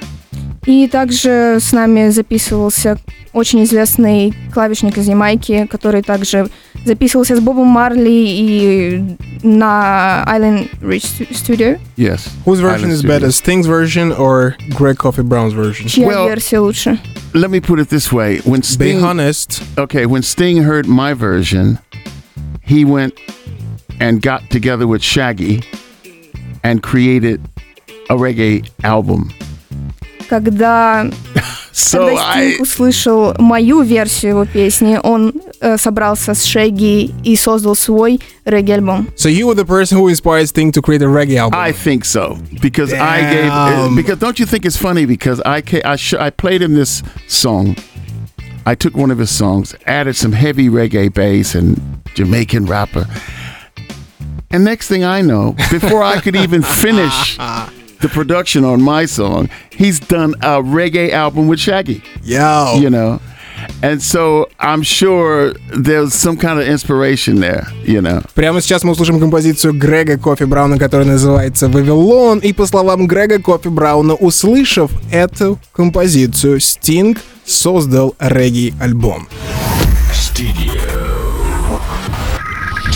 И 0.66 0.88
также 0.88 1.58
с 1.60 1.72
нами 1.72 2.10
записывался 2.10 2.98
очень 3.35 3.63
известный 3.65 4.33
клавишник 4.53 4.97
из 4.97 5.07
Ямайки, 5.09 5.67
который 5.71 6.03
также 6.03 6.49
записывался 6.85 7.37
с 7.37 7.41
Бобом 7.41 7.67
Марли 7.67 8.11
и 8.11 9.17
на 9.43 10.25
Island 10.27 10.71
Rich 10.81 11.29
Studio. 11.33 11.79
Yes. 11.97 12.29
Whose 12.47 12.61
version 12.61 12.91
Island 12.91 12.93
is 12.93 12.99
Studio. 13.01 13.09
better, 13.09 13.31
Sting's 13.33 13.67
version 13.67 14.13
or 14.13 14.55
Greg 14.77 14.97
Coffee 14.99 15.23
Brown's 15.23 15.53
version? 15.53 15.89
Чья 15.89 16.07
Well- 16.07 16.29
версия 16.29 16.59
лучше? 16.61 16.99
Let 17.33 17.51
me 17.51 17.61
put 17.61 17.81
it 17.81 17.89
this 17.91 18.13
way: 18.13 18.41
when 18.45 18.61
Be 18.61 18.67
Sting, 18.67 19.03
honest. 19.03 19.63
okay, 19.77 20.07
when 20.07 20.23
Sting 20.23 20.63
heard 20.63 20.87
my 20.87 21.15
version, 21.15 21.79
he 22.65 22.85
went 22.85 23.15
and 24.01 24.23
got 24.23 24.49
together 24.51 24.87
with 24.87 25.03
Shaggy 25.03 25.63
and 26.63 26.81
created 26.83 27.41
a 28.09 28.15
reggae 28.17 28.65
album. 28.85 29.33
Когда, 30.29 31.11
So 31.74 32.08
когда 32.08 32.34
I, 32.34 32.52
Стинг 32.54 32.62
услышал 32.62 33.34
мою 33.38 33.82
версию 33.82 34.32
его 34.32 34.46
песни, 34.46 35.00
он 35.02 35.34
э, 35.62 35.78
собрался 35.78 36.34
с 36.34 36.44
Шеги 36.44 37.12
и 37.24 37.36
создал 37.36 37.76
свой 37.76 38.20
регги-альбом. 38.46 39.08
So 39.16 39.30
you 39.30 39.48
were 39.48 39.56
the 39.56 39.66
person 39.66 39.98
who 39.98 40.08
inspired 40.10 40.48
Sting 40.48 40.72
to 40.74 40.82
create 40.82 41.02
a 41.02 41.08
reggae 41.08 41.38
album. 41.38 41.60
I 41.60 41.72
think 41.72 42.06
so 42.06 42.38
because 42.62 42.92
I 42.94 43.22
gave 43.22 43.50
Damn. 43.50 43.96
because 43.96 44.18
don't 44.20 44.40
you 44.40 44.46
think 44.46 44.66
it's 44.66 44.78
funny 44.78 45.06
because 45.06 45.42
I 45.46 45.62
ca- 45.62 45.84
I 45.86 45.96
sh- 45.96 46.14
I 46.20 46.30
played 46.32 46.62
him 46.62 46.74
this 46.76 47.04
song. 47.28 47.76
I 48.66 48.76
took 48.76 48.96
one 48.96 49.10
of 49.12 49.18
his 49.18 49.32
songs, 49.32 49.74
added 49.86 50.16
some 50.16 50.32
heavy 50.34 50.70
reggae 50.70 51.12
bass 51.12 51.56
and 51.56 51.80
Jamaican 52.16 52.66
rapper. 52.66 53.08
And 54.52 54.64
next 54.64 54.88
thing 54.88 55.04
I 55.04 55.22
know, 55.22 55.56
before 55.72 56.04
I 56.04 56.20
could 56.20 56.36
even 56.36 56.62
finish 56.64 57.38
the 58.05 58.11
production 58.11 58.65
on 58.65 58.83
my 58.83 59.07
song, 59.07 59.49
he's 59.71 59.99
done 59.99 60.35
a 60.43 60.61
reggae 60.61 61.11
album 61.11 61.49
with 61.49 61.59
Shaggy, 61.59 62.03
Yo. 62.23 62.77
you 62.79 62.91
know. 62.91 63.19
And 63.83 64.03
so 64.03 64.51
I'm 64.61 64.83
sure 64.83 65.55
there's 65.75 66.13
some 66.13 66.37
kind 66.37 66.61
of 66.61 66.69
inspiration 66.69 67.41
there, 67.41 67.67
you 67.83 68.03
know. 68.03 68.23
Прямо 68.35 68.61
сейчас 68.61 68.85
мы 68.85 68.93
услышим 68.93 69.19
композицию 69.19 69.73
Грега 69.73 70.19
Кофи 70.19 70.45
Брауна, 70.45 70.79
которая 70.79 71.07
называется 71.07 71.69
«Вавилон». 71.69 72.41
И 72.41 72.53
по 72.53 72.67
словам 72.67 73.07
Грега 73.07 73.39
Кофи 73.39 73.69
Брауна, 73.69 74.15
услышав 74.15 74.91
эту 75.11 75.59
композицию, 75.73 76.61
Стинг 76.61 77.23
создал 77.47 78.15
регги-альбом. 78.19 79.29
Studio 80.13 80.83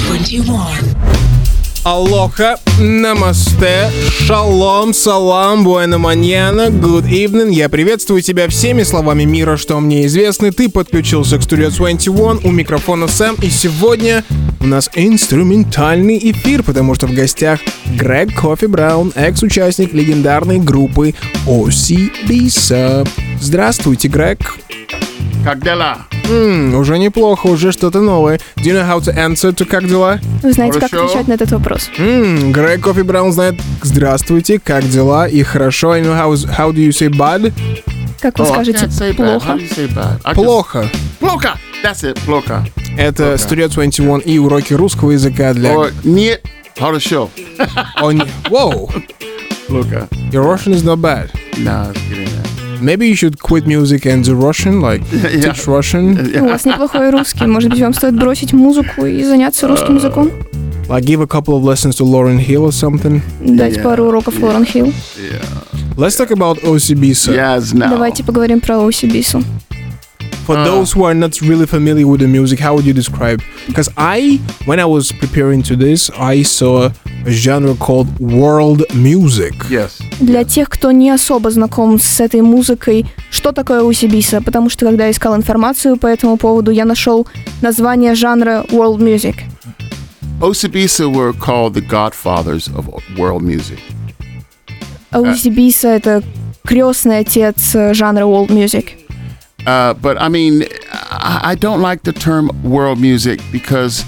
21. 0.06 1.37
Алоха, 1.88 2.58
намасте, 2.78 3.90
шалом, 4.10 4.92
салам, 4.92 5.64
буэна 5.64 5.96
маньяна, 5.96 6.66
good 6.68 7.08
evening. 7.08 7.50
Я 7.50 7.70
приветствую 7.70 8.20
тебя 8.20 8.46
всеми 8.48 8.82
словами 8.82 9.24
мира, 9.24 9.56
что 9.56 9.80
мне 9.80 10.04
известны. 10.04 10.52
Ты 10.52 10.68
подключился 10.68 11.38
к 11.38 11.40
Studio 11.40 11.74
21, 11.74 12.40
у 12.44 12.52
микрофона 12.52 13.08
Сэм, 13.08 13.36
и 13.40 13.48
сегодня 13.48 14.22
у 14.60 14.66
нас 14.66 14.90
инструментальный 14.96 16.18
эфир, 16.30 16.62
потому 16.62 16.94
что 16.94 17.06
в 17.06 17.14
гостях 17.14 17.58
Грег 17.86 18.38
Кофи 18.38 18.66
Браун, 18.66 19.10
экс-участник 19.14 19.94
легендарной 19.94 20.58
группы 20.58 21.14
OCBSA. 21.46 23.08
Здравствуйте, 23.40 24.08
Грег. 24.08 24.58
Как 25.44 25.62
дела? 25.62 25.98
М, 26.28 26.74
уже 26.74 26.98
неплохо, 26.98 27.46
уже 27.46 27.72
что-то 27.72 28.00
новое. 28.00 28.38
Do 28.56 28.64
you 28.64 28.74
know 28.74 28.86
how 28.86 29.00
to 29.00 29.14
answer 29.16 29.54
to 29.54 29.64
как 29.64 29.86
дела? 29.88 30.18
Вы 30.42 30.52
знаете, 30.52 30.78
как 30.78 30.90
Хорошо. 30.90 31.06
отвечать 31.06 31.28
на 31.28 31.32
этот 31.34 31.52
вопрос? 31.52 31.90
М, 31.98 32.52
Грег 32.52 32.82
Кофи 32.82 33.00
Браун 33.00 33.32
знает 33.32 33.54
«Здравствуйте, 33.82 34.58
как 34.58 34.86
дела?» 34.88 35.26
и 35.26 35.42
«Хорошо». 35.42 35.92
I 35.92 36.02
know 36.02 36.14
how, 36.14 36.34
how 36.58 36.70
do 36.72 36.76
you 36.86 36.90
say 36.90 37.08
bad? 37.08 37.52
Как 38.20 38.38
вы 38.38 38.44
Oh, 38.44 38.52
скажете 38.52 39.14
плохо? 39.14 39.58
Плохо. 40.34 40.90
Плохо. 41.20 41.58
That's 41.84 42.02
it. 42.02 42.18
Плохо. 42.26 42.66
Это 42.98 43.34
Studio 43.34 43.68
21 43.68 44.18
и 44.18 44.38
уроки 44.38 44.74
русского 44.74 45.12
языка 45.12 45.54
для... 45.54 45.72
Or 45.72 45.92
нет. 46.04 46.44
Хорошо. 46.76 47.30
О, 48.00 48.10
не- 48.10 48.22
Whoa, 48.50 48.90
Плохо. 49.68 50.08
your 50.32 50.42
Russian 50.44 50.72
is 50.74 50.82
not 50.84 51.00
bad. 51.00 51.30
No, 51.56 51.92
it's 51.92 52.00
that. 52.10 52.27
Maybe 52.80 53.08
you 53.08 53.16
should 53.16 53.40
quit 53.40 53.66
music 53.66 54.06
and 54.06 54.24
the 54.24 54.34
Russian, 54.34 54.80
like 54.80 55.02
yeah. 55.12 55.52
teach 55.52 55.66
Russian. 55.66 56.14
Yeah. 56.32 56.42
У 56.42 56.48
вас 56.48 56.64
неплохой 56.64 57.10
русский. 57.10 57.46
Может 57.46 57.70
быть, 57.70 57.80
вам 57.80 57.92
стоит 57.92 58.14
бросить 58.14 58.52
музыку 58.52 59.04
и 59.04 59.22
заняться 59.24 59.66
русским 59.66 59.94
uh, 59.94 59.98
языком? 59.98 60.30
Like 60.88 61.04
give 61.04 61.20
a 61.20 61.26
couple 61.26 61.54
of 61.56 61.64
lessons 61.64 61.96
to 61.96 62.04
Lauryn 62.04 62.38
Hill 62.38 62.64
or 62.64 62.72
something. 62.72 63.20
Дать 63.40 63.76
yeah, 63.76 63.82
пару 63.82 64.06
уроков 64.06 64.38
yeah, 64.38 64.42
Lauryn 64.42 64.64
Hill. 64.64 64.92
Yeah. 65.16 65.42
Let's 65.96 66.16
talk 66.16 66.30
about 66.30 66.58
Osibisa. 66.62 67.32
Yes, 67.32 67.72
now. 67.72 67.90
Давайте 67.90 68.22
поговорим 68.22 68.60
про 68.60 68.76
Osibisa. 68.78 69.42
For 70.48 70.56
those 70.64 70.92
who 70.92 71.04
are 71.04 71.12
not 71.12 71.42
really 71.42 71.66
familiar 71.66 72.06
with 72.06 72.20
the 72.20 72.26
music, 72.26 72.58
how 72.58 72.74
would 72.74 72.86
you 72.86 72.94
describe? 72.94 73.42
Because 73.66 73.90
I, 73.98 74.40
when 74.64 74.80
I 74.80 74.86
was 74.86 75.12
preparing 75.12 75.62
to 75.64 75.76
this, 75.76 76.10
I 76.18 76.42
saw 76.42 76.88
a 77.26 77.30
genre 77.30 77.74
called 77.74 78.08
world 78.18 78.82
music. 78.94 79.52
Yes. 79.68 80.00
Для 80.20 80.44
тех, 80.44 80.70
кто 80.70 80.90
не 80.90 81.10
особо 81.10 81.50
знаком 81.50 81.98
с 81.98 82.18
этой 82.18 82.40
музыкой, 82.40 83.04
что 83.30 83.52
такое 83.52 83.82
Усибиса? 83.82 84.40
Потому 84.40 84.70
что 84.70 84.86
когда 84.86 85.04
я 85.04 85.10
искал 85.10 85.36
информацию 85.36 85.98
по 85.98 86.06
этому 86.06 86.38
поводу, 86.38 86.70
я 86.70 86.86
нашел 86.86 87.26
название 87.60 88.14
жанра 88.14 88.64
world 88.70 89.00
music. 89.00 89.42
Osibisa 90.40 91.12
were 91.12 91.34
called 91.34 91.74
the 91.74 91.86
godfathers 91.86 92.68
of 92.74 92.88
world 93.18 93.42
music. 93.42 93.80
А 95.10 95.20
Усибиса— 95.20 95.88
это 95.88 96.22
крестный 96.64 97.18
отец 97.18 97.74
э, 97.74 97.92
жанра 97.92 98.22
world 98.22 98.48
music. 98.48 98.97
Uh, 99.65 99.93
but 99.93 100.21
I 100.21 100.27
mean, 100.29 100.63
I, 100.91 101.51
I 101.51 101.55
don't 101.55 101.81
like 101.81 102.03
the 102.03 102.11
term 102.11 102.49
world 102.63 102.99
music 102.99 103.39
because 103.51 104.03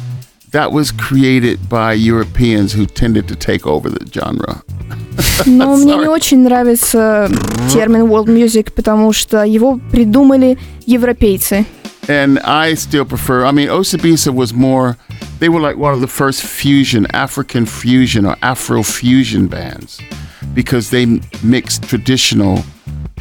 that 0.52 0.72
was 0.72 0.92
created 0.92 1.70
by 1.70 1.94
Europeans 1.94 2.74
who 2.74 2.86
tended 2.86 3.28
to 3.30 3.36
take 3.36 3.66
over 3.66 3.90
the 3.90 4.06
genre. 4.12 4.64
Но 5.46 5.78
мне 5.78 5.94
Sorry. 5.94 6.04
не 6.04 6.08
очень 6.10 6.44
нравится 6.44 7.30
термин 7.72 8.04
world 8.10 8.28
music, 8.28 8.74
потому 8.74 9.14
что 9.14 9.44
его 9.46 9.80
придумали 9.92 10.58
европейцы. 10.86 11.66
And 12.08 12.40
I 12.44 12.76
still 12.76 13.06
prefer, 13.06 13.46
I 13.46 13.52
mean, 13.52 13.68
Osibisa 13.70 14.32
was 14.34 14.54
more, 14.54 14.96
they 15.40 15.50
were 15.50 15.60
like 15.60 15.78
one 15.78 15.94
of 15.94 16.02
the 16.02 16.08
first 16.08 16.44
fusion, 16.44 17.08
African 17.14 17.66
fusion 17.66 18.26
or 18.26 18.36
Afro 18.44 18.84
fusion 18.84 19.48
bands 19.48 20.00
because 20.54 20.92
they 20.92 21.04
m- 21.04 21.22
mixed 21.42 21.84
traditional 21.90 22.64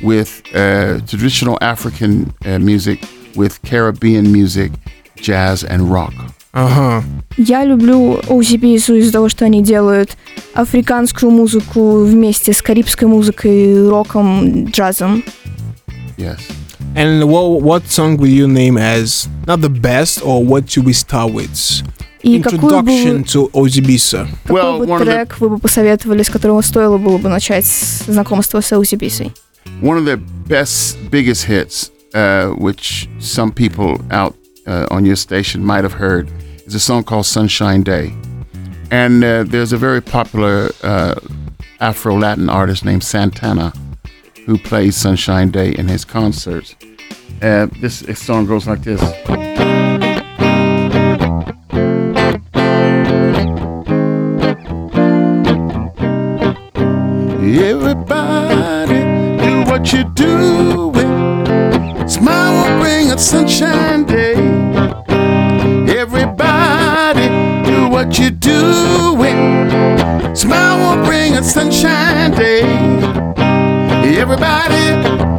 with 0.02 0.42
uh, 0.54 1.00
traditional 1.08 1.58
African 1.62 2.34
uh, 2.46 2.60
music, 2.60 3.00
with 3.36 3.62
Caribbean 3.64 4.32
music, 4.32 4.72
jazz 5.16 5.64
and 5.64 5.92
rock. 5.92 6.14
Ага. 6.52 7.04
Я 7.38 7.64
люблю 7.64 8.20
OCP 8.28 8.76
из-за 8.76 9.12
того, 9.12 9.30
что 9.30 9.46
они 9.46 9.62
делают 9.62 10.18
африканскую 10.54 11.32
музыку 11.32 12.04
вместе 12.04 12.54
с 12.54 12.62
карибской 12.62 13.08
музыкой, 13.08 13.88
роком, 13.88 14.66
джазом. 14.66 15.24
Yes. 16.18 16.40
And 16.96 17.30
what, 17.30 17.62
what 17.62 17.88
song 17.88 18.18
will 18.18 18.28
you 18.28 18.48
name 18.48 18.78
as 18.78 19.30
not 19.46 19.62
the 19.62 19.70
best, 19.70 20.26
or 20.26 20.44
what 20.44 20.68
should 20.68 20.86
we 20.86 20.94
start 20.94 21.32
with? 21.32 21.84
И 22.24 22.38
Introduction 22.38 23.20
бы, 23.20 23.24
to 23.24 23.52
Osibisa. 23.54 24.28
Какой 24.44 24.62
well, 24.62 24.80
бы 24.80 25.06
трек 25.06 25.30
the... 25.30 25.36
вы 25.40 25.50
бы 25.50 25.58
посоветовали, 25.60 26.24
с 26.24 26.30
которого 26.30 26.62
стоило 26.62 26.98
было 26.98 27.18
бы 27.18 27.30
начать 27.30 27.66
знакомство 27.66 28.60
с 28.60 28.74
Ozibisой? 28.74 29.34
One 29.82 29.98
of 29.98 30.04
their 30.04 30.18
best, 30.18 31.10
biggest 31.10 31.46
hits, 31.46 31.90
uh, 32.14 32.50
which 32.50 33.08
some 33.20 33.50
people 33.50 34.02
out 34.12 34.36
uh, 34.68 34.88
on 34.92 35.06
your 35.06 35.16
station 35.16 35.64
might 35.64 35.86
have 35.86 35.94
heard, 35.94 36.30
is 36.66 36.76
a 36.76 36.80
song 36.82 37.06
called 37.06 37.26
Sunshine 37.26 37.82
Day. 37.84 38.14
And 38.92 39.24
uh, 39.24 39.44
there's 39.44 39.72
a 39.72 39.78
very 39.78 40.02
popular 40.02 40.72
uh, 40.84 41.16
Afro 41.80 42.18
Latin 42.18 42.50
artist 42.50 42.84
named 42.84 43.06
Santana 43.06 43.72
who 44.46 44.58
plays 44.58 44.98
Sunshine 44.98 45.50
Day 45.50 45.72
in 45.72 45.88
his 45.88 46.04
concerts. 46.04 46.76
Uh, 47.42 47.68
this, 47.80 48.02
this 48.02 48.22
song 48.22 48.46
goes 48.48 48.68
like 48.68 48.84
this. 48.84 49.02
Everybody 57.42 58.79
do 60.04 60.10
what 60.10 60.10
you're 60.18 60.92
doing. 60.92 62.08
Smile 62.08 62.54
will 62.54 62.80
bring 62.80 63.12
a 63.12 63.18
sunshine 63.18 64.06
day. 64.06 64.34
Everybody 65.98 67.28
do 67.70 67.90
what 67.90 68.18
you're 68.18 68.32
doing. 68.32 69.70
Smile 70.36 70.98
will 70.98 71.06
bring 71.06 71.36
a 71.36 71.44
sunshine 71.44 72.32
day. 72.32 72.62
Everybody 74.20 75.39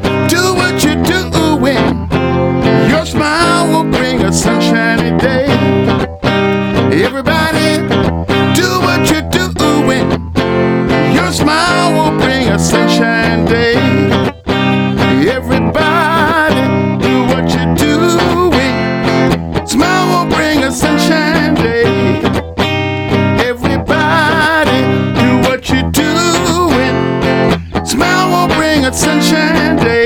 bring 28.91 28.99
sunshine 28.99 29.77
day. 29.77 30.00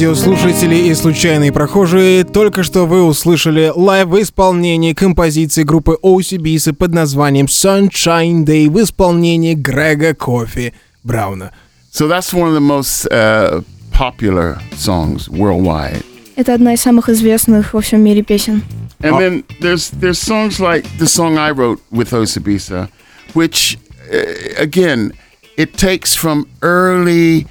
Радиослушатели 0.00 0.74
и 0.74 0.94
случайные 0.94 1.52
прохожие, 1.52 2.22
только 2.24 2.62
что 2.62 2.84
вы 2.84 3.02
услышали 3.02 3.72
лайв 3.74 4.08
в 4.08 4.20
исполнении 4.20 4.92
композиции 4.92 5.62
группы 5.62 5.96
OCBs 6.02 6.74
под 6.74 6.92
названием 6.92 7.46
Sunshine 7.46 8.44
Day 8.44 8.68
в 8.68 8.78
исполнении 8.82 9.54
Грега 9.54 10.12
Кофи 10.14 10.74
Брауна. 11.02 11.52
So 11.90 12.08
that's 12.08 12.34
one 12.34 12.46
of 12.46 12.52
the 12.52 12.60
most 12.60 13.06
uh, 13.10 13.62
popular 13.90 14.58
songs 14.76 15.30
worldwide. 15.30 16.04
Это 16.36 16.52
одна 16.52 16.74
из 16.74 16.82
самых 16.82 17.08
известных 17.08 17.72
во 17.72 17.80
всем 17.80 18.02
мире 18.04 18.22
песен. 18.22 18.62
And 19.00 19.14
Oh. 19.14 19.18
then 19.18 19.44
there's 19.62 19.90
there's 19.98 20.18
songs 20.18 20.60
like 20.60 20.84
the 20.98 21.06
song 21.06 21.38
I 21.38 21.52
wrote 21.52 21.80
with 21.90 22.10
Osibisa, 22.12 22.90
which 23.32 23.78
uh, 24.12 24.62
again 24.62 25.12
it 25.56 25.78
takes 25.78 26.14
from 26.14 26.46
early 26.60 27.46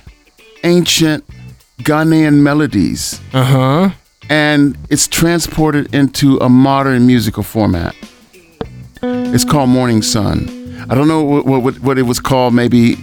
ancient 0.63 1.23
Ghanaian 1.82 2.42
melodies 2.42 3.20
Ага. 3.32 3.94
and 4.28 4.76
it's 4.90 5.08
transported 5.08 5.94
into 5.94 6.36
a 6.38 6.48
modern 6.48 7.06
musical 7.06 7.42
format. 7.42 7.94
It's 9.02 9.44
called 9.44 9.70
Morning 9.70 10.02
Sun. 10.02 10.48
I 10.90 10.94
don't 10.94 11.08
know 11.08 11.22
what, 11.22 11.46
what, 11.46 11.80
what 11.80 11.98
it 11.98 12.02
was 12.06 12.20
called 12.20 12.52
maybe 12.54 12.96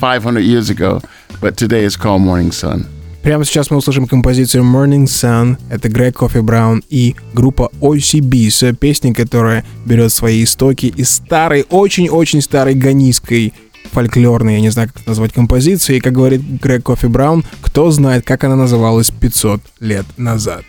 500 0.00 0.40
years 0.40 0.68
ago, 0.70 1.00
but 1.40 1.56
today 1.56 1.84
it's 1.84 1.96
called 1.96 2.20
Morning 2.22 2.50
Sun. 2.52 2.86
Прямо 3.22 3.42
сейчас 3.46 3.70
мы 3.70 3.78
услышим 3.78 4.06
композицию 4.06 4.64
Morning 4.64 5.06
Sun. 5.06 5.56
Это 5.70 5.88
Грег 5.88 6.16
Кофи 6.18 6.38
Браун 6.40 6.82
и 6.90 7.16
группа 7.32 7.70
OCBs. 7.80 8.74
Песня, 8.76 9.14
которая 9.14 9.64
берет 9.86 10.12
свои 10.12 10.44
истоки 10.44 10.92
из 10.94 11.08
старой, 11.08 11.64
очень-очень 11.70 12.42
старой 12.42 12.74
ганийской 12.74 13.54
фольклорной, 13.91 14.55
я 14.55 14.61
не 14.61 14.69
знаю, 14.69 14.89
как 14.89 15.01
это 15.01 15.09
назвать, 15.09 15.33
композиции. 15.33 15.97
И, 15.97 15.99
как 15.99 16.13
говорит 16.13 16.41
Грег 16.41 16.83
Кофи 16.83 17.07
Браун, 17.07 17.43
кто 17.61 17.91
знает, 17.91 18.25
как 18.25 18.43
она 18.43 18.55
называлась 18.55 19.11
500 19.11 19.61
лет 19.79 20.05
назад. 20.17 20.63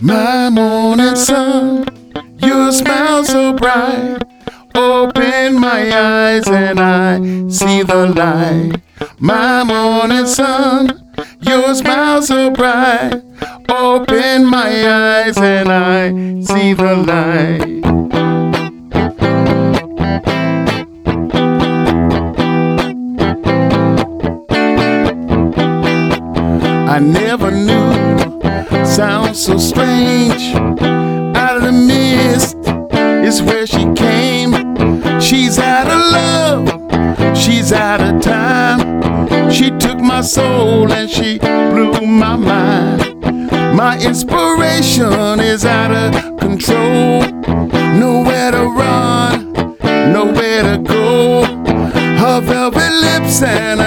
My 0.00 0.48
morning 0.50 1.14
sun, 1.14 1.86
your 2.38 2.72
smile 2.72 3.22
so 3.22 3.52
bright. 3.52 4.22
Open 4.74 5.60
my 5.60 5.90
eyes 5.92 6.46
and 6.48 6.80
I 6.80 7.18
see 7.50 7.82
the 7.82 8.06
light. 8.14 8.80
My 9.18 9.62
morning 9.62 10.26
sun, 10.26 10.88
your 11.42 11.74
smile 11.74 12.22
so 12.22 12.50
bright. 12.50 13.22
Open 13.68 14.46
my 14.46 14.70
eyes 14.88 15.36
and 15.36 15.68
I 15.68 16.10
see 16.40 16.72
the 16.72 16.96
light. 16.96 18.39
I 26.90 26.98
never 26.98 27.52
knew 27.52 27.92
sounds 28.84 29.44
so 29.44 29.58
strange. 29.58 30.42
Out 31.36 31.56
of 31.58 31.62
the 31.62 31.70
mist 31.70 32.56
is 33.24 33.40
where 33.40 33.64
she 33.64 33.84
came. 33.94 34.50
She's 35.20 35.60
out 35.60 35.86
of 35.86 36.00
love, 36.18 37.36
she's 37.38 37.72
out 37.72 38.00
of 38.00 38.20
time. 38.20 39.48
She 39.52 39.70
took 39.70 40.00
my 40.00 40.20
soul 40.20 40.92
and 40.92 41.08
she 41.08 41.38
blew 41.38 42.04
my 42.08 42.34
mind. 42.34 43.52
My 43.76 43.96
inspiration 44.04 45.38
is 45.38 45.64
out 45.64 45.92
of 45.92 46.40
control. 46.40 47.22
Nowhere 48.02 48.50
to 48.50 48.64
run, 48.66 49.52
nowhere 50.12 50.62
to 50.64 50.82
go. 50.82 51.44
Her 52.18 52.40
velvet 52.40 52.92
lips 53.00 53.42
and 53.42 53.80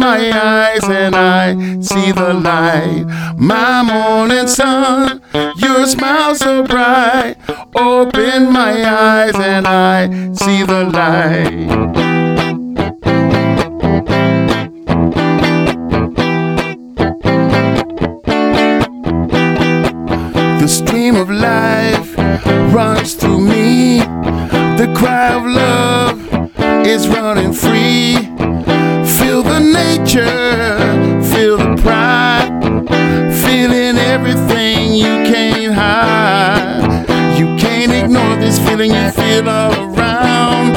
my 0.00 0.30
eyes 0.32 0.82
and 0.84 1.14
I 1.14 1.52
see 1.80 2.10
the 2.10 2.32
light. 2.32 3.04
My 3.36 3.82
morning 3.82 4.48
sun, 4.48 5.20
your 5.34 5.86
smile 5.86 6.34
so 6.34 6.64
bright. 6.64 7.36
Open 7.76 8.50
my 8.50 8.72
eyes 8.82 9.34
and 9.34 9.66
I 9.66 10.08
see 10.32 10.62
the 10.64 10.84
light. 10.84 11.68
The 20.60 20.68
stream 20.68 21.16
of 21.16 21.28
life 21.30 22.16
runs 22.74 23.14
through 23.14 23.40
me. 23.40 23.98
The 24.80 24.90
cry 24.96 25.34
of 25.34 25.44
love 25.44 26.86
is 26.86 27.06
running 27.06 27.52
free. 27.52 28.29
Nature, 29.60 31.22
feel 31.32 31.58
the 31.58 31.76
pride, 31.82 32.50
feeling 33.44 33.98
everything 33.98 34.94
you 34.94 35.24
can't 35.30 35.74
hide. 35.74 37.06
You 37.38 37.56
can't 37.56 37.92
ignore 37.92 38.36
this 38.36 38.58
feeling 38.58 38.90
you 38.92 39.10
feel 39.10 39.48
all 39.48 39.72
around. 39.94 40.74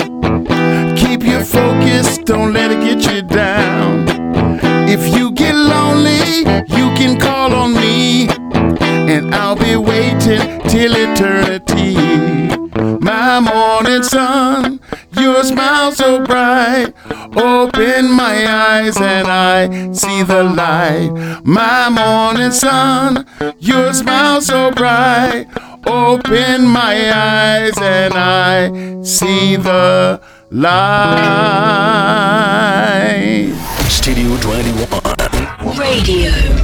Keep 0.98 1.24
your 1.24 1.44
focus, 1.44 2.18
don't 2.20 2.54
let 2.54 2.72
it 2.72 2.82
get 2.82 3.12
you 3.12 3.22
down. 3.22 4.06
If 4.88 5.16
you 5.16 5.32
get 5.32 5.56
lonely, 5.56 6.40
you 6.78 6.94
can 6.96 7.20
call 7.20 7.54
on 7.54 7.74
me 7.74 8.28
and 9.14 9.34
I'll 9.34 9.56
be 9.56 9.76
waiting 9.76 10.62
till 10.70 10.94
eternity. 10.96 11.96
My 13.00 13.40
morning 13.40 14.04
sun, 14.04 14.80
your 15.20 15.44
smile 15.44 15.92
so 15.92 16.24
bright. 16.24 16.94
Open 17.36 18.12
my 18.12 18.46
eyes 18.48 18.98
and 19.00 19.28
I 19.28 19.92
see 19.94 20.24
the 20.24 20.44
light. 20.44 21.42
My 21.44 21.90
morning 21.90 22.52
sun, 22.52 23.26
your 23.60 23.94
smile 23.94 24.42
so 24.42 24.72
bright. 24.72 25.48
Open 25.86 26.66
my 26.68 27.12
eyes 27.14 27.78
and 27.78 28.14
I 28.14 29.04
see 29.04 29.56
the 29.58 30.22
light. 30.52 30.74
Studio 33.90 34.38
21. 34.38 35.78
Radio. 35.78 36.63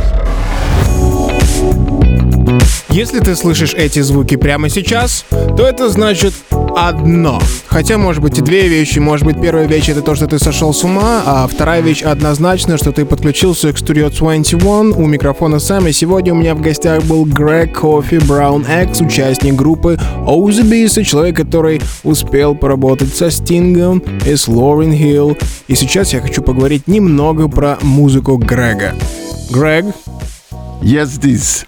Если 2.92 3.20
ты 3.20 3.36
слышишь 3.36 3.74
эти 3.76 4.00
звуки 4.02 4.36
прямо 4.36 4.68
сейчас, 4.68 5.24
то 5.30 5.64
это 5.64 5.90
значит 5.90 6.34
одно. 6.76 7.40
Хотя, 7.68 7.98
может 7.98 8.22
быть, 8.22 8.40
и 8.40 8.42
две 8.42 8.68
вещи. 8.68 8.98
Может 9.00 9.26
быть, 9.26 9.40
первая 9.40 9.68
вещь 9.68 9.90
это 9.90 10.02
то, 10.02 10.16
что 10.16 10.26
ты 10.26 10.40
сошел 10.40 10.74
с 10.74 10.84
ума, 10.84 11.22
а 11.26 11.48
вторая 11.48 11.82
вещь 11.82 12.02
однозначно, 12.02 12.78
что 12.78 12.92
ты 12.92 13.06
подключился 13.06 13.72
к 13.74 13.76
Studio 13.76 14.10
21 14.10 14.94
у 14.94 15.06
микрофона 15.06 15.60
Сэм. 15.60 15.88
И 15.88 15.92
сегодня 15.92 16.34
у 16.34 16.36
меня 16.36 16.56
в 16.56 16.62
гостях 16.62 17.04
был 17.04 17.26
Грег 17.26 17.80
Кофи 17.80 18.16
Браун 18.28 18.64
X, 18.64 19.02
участник 19.02 19.56
группы 19.56 20.00
Ozabis, 20.26 21.04
человек, 21.04 21.36
который 21.36 21.82
успел 22.04 22.56
поработать 22.56 23.16
со 23.16 23.30
Стингом 23.30 24.04
и 24.26 24.36
с 24.36 24.48
Лорен 24.48 24.94
Хилл. 24.94 25.38
И 25.68 25.76
сейчас 25.76 26.14
я 26.14 26.22
хочу 26.22 26.42
поговорить 26.42 26.88
немного 26.88 27.48
про 27.48 27.78
музыку 27.82 28.38
Грега. 28.38 28.96
Грег, 29.52 29.86
Yes, 30.82 31.20
this. 31.20 31.66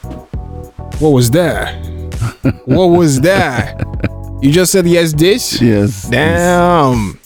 What 0.99 1.13
was 1.13 1.31
that? 1.31 1.73
What 2.65 2.89
was 2.89 3.21
that? 3.21 3.81
You 4.41 4.51
just 4.51 4.71
said 4.71 4.87
я 4.87 5.05
здесь? 5.05 5.59
Yes. 5.61 6.09
Damn. 6.09 7.17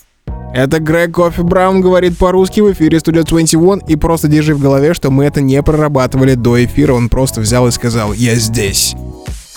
Это 0.54 0.80
Грег 0.80 1.12
Кофи 1.12 1.42
Браун 1.42 1.82
говорит 1.82 2.18
по-русски 2.18 2.62
в 2.62 2.72
эфире 2.72 3.00
Studio 3.00 3.24
21 3.24 3.80
и 3.90 3.98
просто 3.98 4.30
держи 4.30 4.56
в 4.56 4.62
голове, 4.62 4.94
что 4.94 5.12
мы 5.12 5.26
это 5.26 5.42
не 5.42 5.62
прорабатывали 5.62 6.36
до 6.36 6.64
эфира, 6.64 6.94
он 6.94 7.10
просто 7.10 7.42
взял 7.42 7.68
и 7.68 7.72
сказал 7.72 8.14
«Я 8.14 8.36
здесь». 8.36 8.96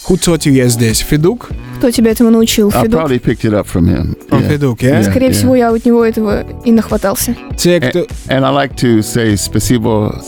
Who 0.09 0.17
taught 0.17 0.41
you 0.41 0.53
«Я 0.53 0.67
здесь»? 0.67 0.99
Федук? 0.99 1.51
Кто 1.79 1.93
тебя 1.93 2.11
этому 2.11 2.31
научил, 2.31 2.73
I 2.75 2.83
Федук? 2.83 3.01
probably 3.01 3.23
picked 3.23 3.45
it 3.45 3.53
up 3.53 3.67
from 3.73 3.87
him. 3.87 4.17
Он 4.31 4.43
Федук, 4.43 4.83
yeah? 4.83 5.09
Скорее 5.09 5.31
всего, 5.31 5.55
я 5.55 5.71
от 5.71 5.85
него 5.85 6.05
этого 6.05 6.45
и 6.65 6.73
нахватался. 6.73 7.37
Те, 7.57 7.81
кто... 7.81 8.01
And 8.27 8.45
I 8.45 8.53
like 8.53 8.75
to 8.77 8.99
say 8.99 9.37
спасибо, 9.37 10.21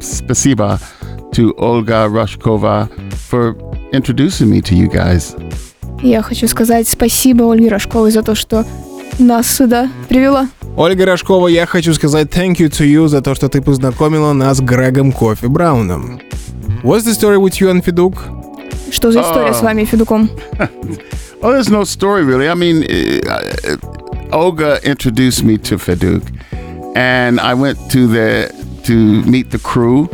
спасибо 0.00 0.80
to 1.32 1.54
Olga 1.58 2.08
Rushkova 2.08 2.88
for 3.28 3.54
introducing 3.92 4.48
me 4.50 4.60
to 4.62 4.74
you 4.74 4.88
guys. 4.88 5.34
Я 6.02 6.22
хочу 6.22 6.48
сказать 6.48 6.88
спасибо 6.88 7.44
Ольге 7.44 7.68
Рожковой 7.68 8.10
за 8.10 8.22
то, 8.22 8.34
что 8.34 8.64
нас 9.18 9.46
сюда 9.54 9.88
привела. 10.08 10.48
Ольга 10.76 11.04
Рожкова, 11.04 11.48
я 11.48 11.66
хочу 11.66 11.92
сказать 11.94 12.28
thank 12.28 12.56
you 12.58 12.68
to 12.68 12.86
you 12.86 13.08
за 13.08 13.20
то, 13.20 13.34
что 13.34 13.48
ты 13.48 13.60
познакомила 13.60 14.32
нас 14.32 14.58
с 14.58 14.60
Грегом 14.60 15.12
Кофи 15.12 15.46
Брауном. 15.46 16.20
What's 16.82 17.04
the 17.04 17.12
story 17.12 17.36
with 17.38 17.60
you 17.60 17.70
and 17.70 17.82
Федук? 17.84 18.22
Что 18.90 19.12
за 19.12 19.20
история 19.20 19.50
А. 19.50 19.54
с 19.54 19.62
вами, 19.62 19.84
Федуком? 19.84 20.30
Oh, 21.42 21.52
there's 21.52 21.70
no 21.70 21.84
story 21.84 22.22
really. 22.22 22.48
I 22.48 22.54
mean, 22.54 22.84
uh, 22.84 23.76
Olga 24.32 24.78
introduced 24.84 25.42
me 25.42 25.56
to 25.58 25.78
Feduk, 25.78 26.22
and 26.94 27.40
I 27.40 27.54
went 27.54 27.78
to 27.92 28.06
the 28.06 28.50
to 28.84 29.22
meet 29.24 29.50
the 29.50 29.58
crew, 29.58 30.08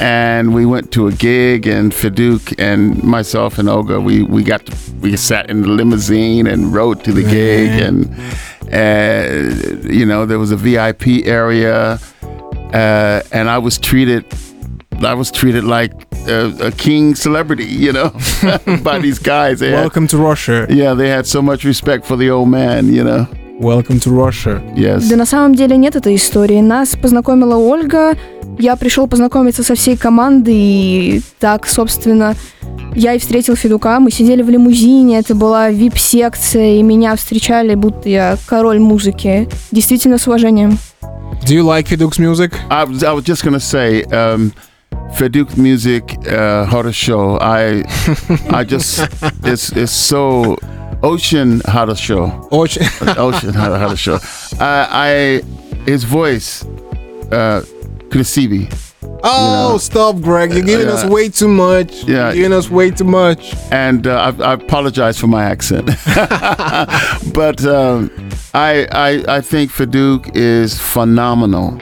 and 0.00 0.54
we 0.54 0.64
went 0.64 0.90
to 0.92 1.06
a 1.06 1.12
gig 1.12 1.66
and 1.66 1.92
Feduk 1.92 2.54
and 2.58 3.02
myself 3.04 3.58
and 3.58 3.68
Olga 3.68 4.00
we 4.00 4.22
we 4.22 4.42
got 4.42 4.64
to, 4.66 4.76
we 5.00 5.16
sat 5.16 5.50
in 5.50 5.60
the 5.60 5.68
limousine 5.68 6.46
and 6.46 6.72
rode 6.72 7.04
to 7.04 7.12
the 7.12 7.22
gig 7.22 7.70
and 7.80 8.08
uh, 8.72 9.88
you 9.88 10.06
know 10.06 10.24
there 10.24 10.38
was 10.38 10.50
a 10.50 10.56
VIP 10.56 11.26
area 11.26 11.98
uh, 12.72 13.22
and 13.30 13.50
I 13.50 13.58
was 13.58 13.78
treated 13.78 14.24
I 15.02 15.14
was 15.14 15.30
treated 15.30 15.64
like 15.64 15.92
a, 16.28 16.66
a 16.66 16.72
king 16.72 17.14
celebrity, 17.14 17.64
you 17.64 17.92
know, 17.92 18.12
by 18.82 18.98
these 18.98 19.18
guys. 19.18 19.60
They 19.60 19.72
Welcome 19.72 20.02
had, 20.02 20.10
to 20.10 20.18
Russia. 20.18 20.66
Yeah, 20.68 20.92
they 20.92 21.08
had 21.08 21.26
so 21.26 21.40
much 21.40 21.64
respect 21.64 22.04
for 22.04 22.16
the 22.16 22.28
old 22.30 22.50
man, 22.50 22.92
you 22.92 23.02
know. 23.02 23.26
Welcome 23.58 24.00
to 24.00 24.10
Russia. 24.10 24.62
Yes. 24.74 25.08
Да 25.08 25.16
на 25.16 25.26
самом 25.26 25.54
деле 25.54 25.76
нет 25.76 25.96
этой 25.96 26.16
истории. 26.16 26.60
Нас 26.60 26.96
познакомила 26.96 27.56
Ольга 27.56 28.14
Я 28.58 28.76
пришел 28.76 29.06
познакомиться 29.06 29.62
со 29.62 29.74
всей 29.74 29.96
командой. 29.96 30.54
И 30.54 31.22
так, 31.38 31.66
собственно, 31.66 32.34
я 32.94 33.14
и 33.14 33.18
встретил 33.18 33.56
Федука. 33.56 34.00
Мы 34.00 34.10
сидели 34.10 34.42
в 34.42 34.50
лимузине. 34.50 35.18
Это 35.18 35.34
была 35.34 35.70
вип-секция. 35.70 36.76
И 36.78 36.82
меня 36.82 37.16
встречали, 37.16 37.74
будто 37.74 38.08
я 38.08 38.36
король 38.46 38.80
музыки. 38.80 39.48
Действительно, 39.70 40.18
с 40.18 40.26
уважением. 40.26 40.78
Do 41.46 41.54
you 41.54 41.64
like 41.64 41.88
Feduk's 41.88 42.18
music? 42.18 42.52
I 42.68 42.84
was, 42.84 43.02
I 43.02 43.12
was 43.12 43.24
just 43.24 43.42
gonna 43.42 43.58
say, 43.58 44.04
um, 44.12 44.52
Feduk 45.14 45.56
music, 45.56 46.16
uh, 46.30 46.92
show. 46.92 47.38
I, 47.40 47.82
I 48.50 48.64
just, 48.64 49.00
it's 49.44 49.72
it's 49.72 49.92
so 49.92 50.58
ocean. 51.02 51.60
Очень... 52.50 52.86
Ocean 53.16 53.54
horror 53.54 53.96
show. 53.96 54.18
I, 54.60 54.86
I, 54.90 55.42
his 55.86 56.04
voice, 56.04 56.64
uh, 57.32 57.62
Krisivi. 58.10 58.68
Oh, 59.22 59.66
you 59.66 59.72
know? 59.72 59.78
stop, 59.78 60.20
Greg. 60.20 60.52
You're 60.52 60.64
giving 60.64 60.88
yeah. 60.88 60.94
us 60.94 61.04
way 61.04 61.28
too 61.28 61.48
much. 61.48 62.04
Yeah. 62.04 62.26
You're 62.28 62.34
giving 62.34 62.52
us 62.52 62.70
way 62.70 62.90
too 62.90 63.04
much. 63.04 63.54
And 63.70 64.06
uh, 64.06 64.34
I, 64.38 64.50
I, 64.50 64.52
apologize 64.54 65.18
for 65.18 65.26
my 65.26 65.44
accent. 65.44 65.86
but 67.34 67.64
um, 67.64 68.10
I, 68.54 68.86
I, 68.92 69.36
I 69.36 69.40
think 69.40 69.70
Feduk 69.70 70.34
is 70.34 70.78
phenomenal. 70.78 71.80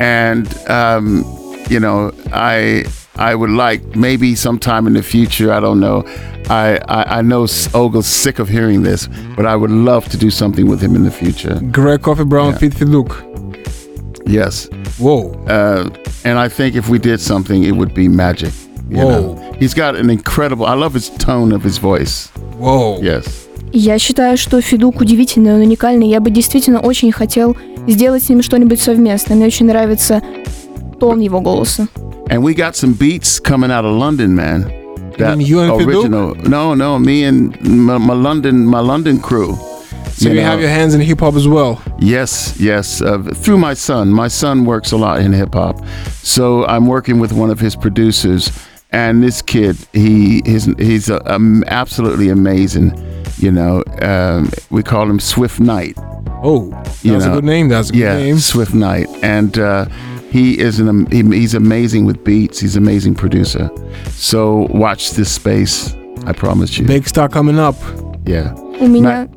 And, 0.00 0.52
um, 0.68 1.24
you 1.68 1.78
know, 1.78 2.12
I, 2.32 2.84
I 3.16 3.34
would 3.34 3.50
like 3.50 3.94
maybe 3.94 4.34
sometime 4.34 4.86
in 4.86 4.94
the 4.94 5.02
future, 5.02 5.52
I 5.52 5.60
don't 5.60 5.78
know. 5.80 6.04
I, 6.50 6.78
I, 6.88 7.18
I 7.18 7.22
know 7.22 7.46
Olga's 7.72 8.06
sick 8.06 8.38
of 8.38 8.48
hearing 8.48 8.82
this, 8.82 9.08
but 9.36 9.46
I 9.46 9.56
would 9.56 9.70
love 9.70 10.08
to 10.10 10.16
do 10.16 10.30
something 10.30 10.66
with 10.68 10.80
him 10.80 10.94
in 10.94 11.04
the 11.04 11.10
future. 11.10 11.60
Greg 11.70 12.00
Kofi 12.00 12.28
Brown, 12.28 12.52
yeah. 12.52 12.58
Fit 12.58 12.74
Yes. 14.26 14.68
Whoa. 14.98 15.32
Uh, 15.46 15.88
and 16.24 16.38
I 16.38 16.48
think 16.48 16.76
if 16.76 16.88
we 16.88 16.98
did 16.98 17.20
something, 17.20 17.64
it 17.64 17.72
would 17.72 17.94
be 17.94 18.08
magic. 18.08 18.52
Whoa. 18.88 19.34
Know? 19.34 19.52
He's 19.58 19.74
got 19.74 19.96
an 19.96 20.10
incredible. 20.10 20.66
I 20.66 20.74
love 20.74 20.94
his 20.94 21.10
tone 21.10 21.52
of 21.52 21.62
his 21.62 21.78
voice. 21.78 22.30
Whoa. 22.58 23.00
Yes. 23.00 23.48
Я 23.72 23.98
считаю, 23.98 24.36
что 24.36 24.60
Федук 24.60 25.00
удивительный, 25.00 25.54
он 25.54 25.60
уникальный. 25.60 26.08
Я 26.08 26.20
бы 26.20 26.30
действительно 26.30 26.80
очень 26.80 27.10
хотел 27.10 27.56
сделать 27.88 28.22
с 28.22 28.28
ним 28.28 28.42
что-нибудь 28.42 28.80
совместное. 28.80 29.36
Мне 29.36 29.46
очень 29.46 29.66
нравится 29.66 30.22
тон 31.00 31.20
его 31.20 31.40
голоса. 31.40 31.88
And 32.30 32.42
we 32.42 32.54
got 32.54 32.76
some 32.76 32.94
beats 32.94 33.40
coming 33.40 33.70
out 33.70 33.84
of 33.84 33.92
London, 33.92 34.34
man. 34.34 34.70
That 35.18 35.38
you 35.40 35.60
and 35.60 35.72
original. 35.72 36.34
Feduk? 36.34 36.48
No, 36.48 36.74
no, 36.74 36.98
me 36.98 37.24
and 37.24 37.60
my, 37.62 37.98
my 37.98 38.14
London, 38.14 38.64
my 38.64 38.80
London 38.80 39.18
crew. 39.18 39.56
So 40.16 40.28
you, 40.28 40.36
you 40.36 40.40
know. 40.40 40.46
have 40.46 40.60
your 40.60 40.70
hands 40.70 40.94
in 40.94 41.00
hip 41.00 41.20
hop 41.20 41.34
as 41.34 41.46
well. 41.48 41.80
Yes, 42.03 42.55
yes. 42.59 43.01
Uh, 43.01 43.19
through 43.35 43.57
my 43.57 43.73
son. 43.73 44.09
My 44.11 44.27
son 44.29 44.65
works 44.65 44.91
a 44.91 44.97
lot 44.97 45.19
in 45.21 45.33
hip 45.33 45.53
hop, 45.53 45.83
so 46.23 46.65
I'm 46.65 46.85
working 46.87 47.19
with 47.19 47.31
one 47.33 47.49
of 47.51 47.59
his 47.59 47.75
producers. 47.75 48.51
And 48.91 49.21
this 49.21 49.41
kid, 49.43 49.75
he 49.93 50.41
he's 50.45 50.65
he's 50.79 51.09
uh, 51.11 51.19
um, 51.27 51.63
absolutely 51.67 52.29
amazing. 52.29 52.91
You 53.37 53.51
know, 53.51 53.83
um, 54.01 54.49
we 54.71 54.81
call 54.81 55.07
him 55.09 55.19
Swift 55.19 55.59
Knight. 55.59 55.93
Oh, 56.41 56.65
You 57.03 57.11
that's 57.13 57.25
a 57.25 57.29
know, 57.29 57.35
good 57.35 57.43
name. 57.45 57.69
That's 57.69 57.89
a 57.89 57.93
good 57.93 57.99
Yeah, 57.99 58.17
name. 58.17 58.39
Swift 58.39 58.73
Knight, 58.73 59.07
and 59.21 59.57
uh, 59.59 59.85
he 60.31 60.57
is 60.57 60.79
an 60.79 60.87
am- 60.87 61.05
he, 61.11 61.21
he's 61.37 61.53
amazing 61.53 62.05
with 62.05 62.23
beats. 62.23 62.59
He's 62.61 62.75
an 62.75 62.83
amazing 62.83 63.13
producer. 63.15 63.69
So 64.11 64.67
watch 64.71 65.11
this 65.11 65.31
space. 65.31 65.93
I 66.25 66.33
promise 66.33 66.77
you. 66.77 66.85
Big 66.87 67.07
star 67.07 67.29
coming 67.29 67.59
up. 67.59 67.75
Yeah. 68.25 68.53
У 68.81 68.87
меня, 68.87 69.27
Yeah. 69.29 69.32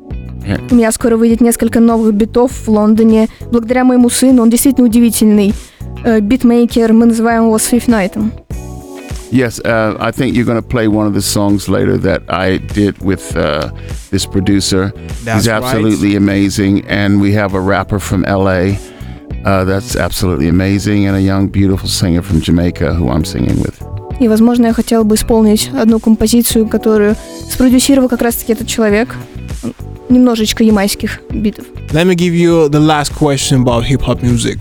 У 0.70 0.74
меня 0.74 0.92
скоро 0.92 1.16
выйдет 1.16 1.40
несколько 1.40 1.80
новых 1.80 2.14
битов 2.14 2.52
в 2.66 2.68
Лондоне. 2.68 3.28
Благодаря 3.50 3.84
моему 3.84 4.10
сыну, 4.10 4.42
он 4.42 4.50
действительно 4.50 4.86
удивительный 4.86 5.54
э, 6.04 6.20
битмейкер. 6.20 6.92
Мы 6.92 7.06
называем 7.06 7.44
его 7.44 7.56
Swift 7.56 7.90
Найтом. 7.90 8.32
Yes, 9.30 9.60
uh, 9.60 9.94
I 10.00 10.10
think 10.10 10.34
you're 10.34 10.46
going 10.46 10.56
to 10.56 10.66
play 10.66 10.88
one 10.88 11.06
of 11.06 11.12
the 11.12 11.20
songs 11.20 11.68
later 11.68 11.98
that 11.98 12.22
I 12.30 12.56
did 12.56 12.96
with 13.02 13.36
uh, 13.36 13.70
this 14.10 14.24
producer. 14.24 14.92
That's 15.24 15.44
He's 15.44 15.48
right. 15.48 15.62
absolutely 15.62 16.16
amazing. 16.16 16.86
And 16.88 17.20
we 17.20 17.32
have 17.32 17.52
a 17.52 17.60
rapper 17.60 17.98
from 17.98 18.22
LA 18.22 18.78
uh, 19.44 19.64
that's 19.64 19.96
absolutely 19.96 20.48
amazing, 20.48 21.06
and 21.06 21.16
a 21.16 21.20
young, 21.20 21.48
beautiful 21.48 21.88
singer 21.88 22.22
from 22.22 22.40
Jamaica 22.40 22.94
who 22.94 23.08
I'm 23.08 23.24
singing 23.24 23.60
with. 23.60 23.74
И, 24.20 24.26
возможно, 24.28 24.66
я 24.66 24.72
хотела 24.72 25.04
бы 25.04 25.14
исполнить 25.14 25.70
одну 25.72 26.00
композицию, 26.00 26.66
которую 26.66 27.14
спродюсировал 27.48 28.08
как 28.08 28.20
раз-таки 28.22 28.52
этот 28.52 28.66
человек. 28.66 29.14
Немножечко 30.09 30.63
ямайских 30.63 31.21
битов. 31.31 31.65
Let 31.91 32.05
me 32.05 32.15
give 32.15 32.33
you 32.33 32.69
the 32.69 32.79
last 32.79 33.13
question 33.15 33.61
about 33.61 33.83
hip 33.85 34.01
hop 34.01 34.21
music. 34.21 34.59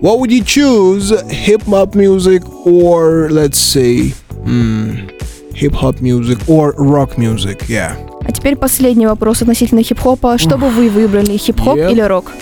What 0.00 0.18
would 0.20 0.30
you 0.32 0.42
choose, 0.44 1.10
hip 1.30 1.62
hop 1.62 1.94
music 1.94 2.42
or 2.66 3.28
let's 3.30 3.58
say, 3.58 4.10
hmm, 4.44 5.08
hip 5.54 5.72
hop 5.74 6.00
music 6.00 6.38
or 6.48 6.72
rock 6.78 7.16
music? 7.18 7.64
Yeah. 7.68 7.96
А 8.26 8.32
теперь 8.32 8.56
последний 8.56 9.06
вопрос 9.06 9.42
относительно 9.42 9.82
хип-хопа. 9.82 10.38
Что 10.38 10.56
бы 10.56 10.68
вы 10.70 10.88
выбрали, 10.88 11.36
хип-хоп 11.36 11.76
Yep. 11.78 11.92
или 11.92 12.00
рок? 12.00 12.32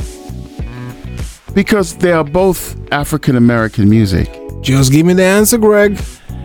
Because 1.55 1.95
they 1.99 2.13
are 2.13 2.25
both 2.25 2.77
African 2.91 3.37
American 3.37 3.89
music. 3.89 4.31
Just 4.63 4.91
give 4.93 5.05
me 5.05 5.13
the 5.15 5.25
answer, 5.25 5.59
Greg. 5.59 5.99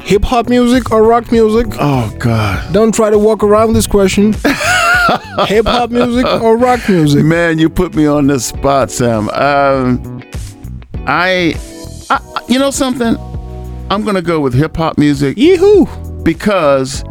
Hip 0.04 0.24
hop 0.26 0.50
music 0.50 0.91
or 0.91 1.04
rock 1.04 1.32
music? 1.32 1.68
Oh, 1.80 2.12
God. 2.20 2.60
Don't 2.74 2.93
try 2.93 3.10
to 3.10 3.18
walk 3.20 3.43
around 3.43 3.74
this 3.74 3.88
question. 3.88 4.34
hip 5.47 5.67
hop 5.67 5.91
music 5.91 6.27
or 6.27 6.57
rock 6.57 6.89
music? 6.89 7.25
Man, 7.25 7.59
you 7.59 7.69
put 7.69 7.95
me 7.95 8.07
on 8.07 8.27
the 8.27 8.39
spot, 8.41 8.91
Sam. 8.91 9.29
Um, 9.31 10.23
I, 11.07 11.55
I, 12.11 12.21
you 12.49 12.59
know 12.59 12.71
something? 12.71 13.17
I'm 13.91 14.05
gonna 14.05 14.23
go 14.23 14.41
with 14.41 14.55
hip 14.55 14.77
hop 14.77 14.97
music 14.99 15.37
Yee-hoo! 15.37 15.87
because 16.23 17.05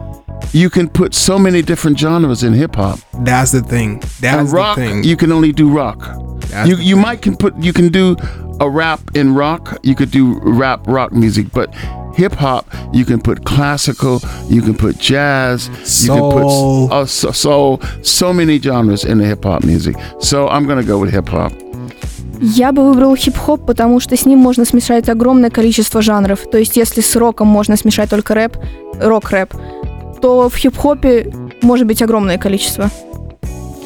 you 0.54 0.70
can 0.70 0.89
put 0.89 1.14
so 1.14 1.38
many 1.38 1.62
different 1.62 2.00
genres 2.00 2.44
in 2.44 2.54
hip 2.54 2.76
hop. 2.76 3.00
That's 3.20 3.52
the 3.52 3.62
thing. 3.62 4.02
That's 4.20 4.52
rock, 4.52 4.78
the 4.78 4.88
thing. 4.88 5.04
you 5.04 5.16
can 5.16 5.32
only 5.32 5.52
do 5.52 5.70
rock. 5.70 6.00
That's 6.48 6.70
you 6.70 6.78
you 6.78 6.96
might 6.96 7.22
can 7.22 7.36
put 7.38 7.56
you 7.58 7.72
can 7.74 7.89
do 7.89 8.16
a 8.60 8.70
rap 8.70 9.00
in 9.16 9.36
rock. 9.36 9.78
You 9.84 9.96
could 9.96 10.12
do 10.12 10.39
rap 10.42 10.88
rock 10.88 11.12
music, 11.14 11.52
but 11.54 11.74
hip 12.16 12.34
hop 12.34 12.66
you 12.91 13.05
can 13.05 13.22
put 13.22 13.45
classical. 13.45 14.22
You 14.49 14.62
can 14.62 14.76
put 14.76 14.97
jazz. 14.99 15.68
You 15.68 15.74
can 15.74 15.86
Soul. 15.86 16.89
put 16.89 16.93
uh, 16.93 17.05
so, 17.05 17.32
soul. 17.32 17.82
So 18.03 18.34
many 18.34 18.59
genres 18.59 19.05
in 19.05 19.18
the 19.18 19.26
hip 19.26 19.43
hop 19.43 19.64
music. 19.64 19.95
So 20.20 20.47
I'm 20.47 20.68
gonna 20.68 20.84
go 20.84 20.99
with 20.99 21.12
hip 21.12 21.30
hop. 21.30 21.53
Я 22.41 22.72
бы 22.72 22.84
выбрал 22.84 23.16
хип-хоп, 23.16 23.68
потому 23.68 23.99
что 23.99 24.18
с 24.18 24.26
ним 24.26 24.39
можно 24.39 24.66
смешать 24.66 25.09
огромное 25.09 25.51
количество 25.51 26.01
жанров. 26.01 26.39
То 26.51 26.57
есть, 26.57 26.76
если 26.76 27.01
с 27.01 27.16
роком 27.16 27.47
можно 27.47 27.78
смешать 27.78 28.09
только 28.09 28.34
рэп, 28.34 28.57
рок-рэп, 28.99 29.53
то 30.22 30.49
в 30.49 30.55
хип-хопе 30.55 31.32
может 31.62 31.86
быть 31.86 32.01
огромное 32.01 32.39
количество. 32.39 32.89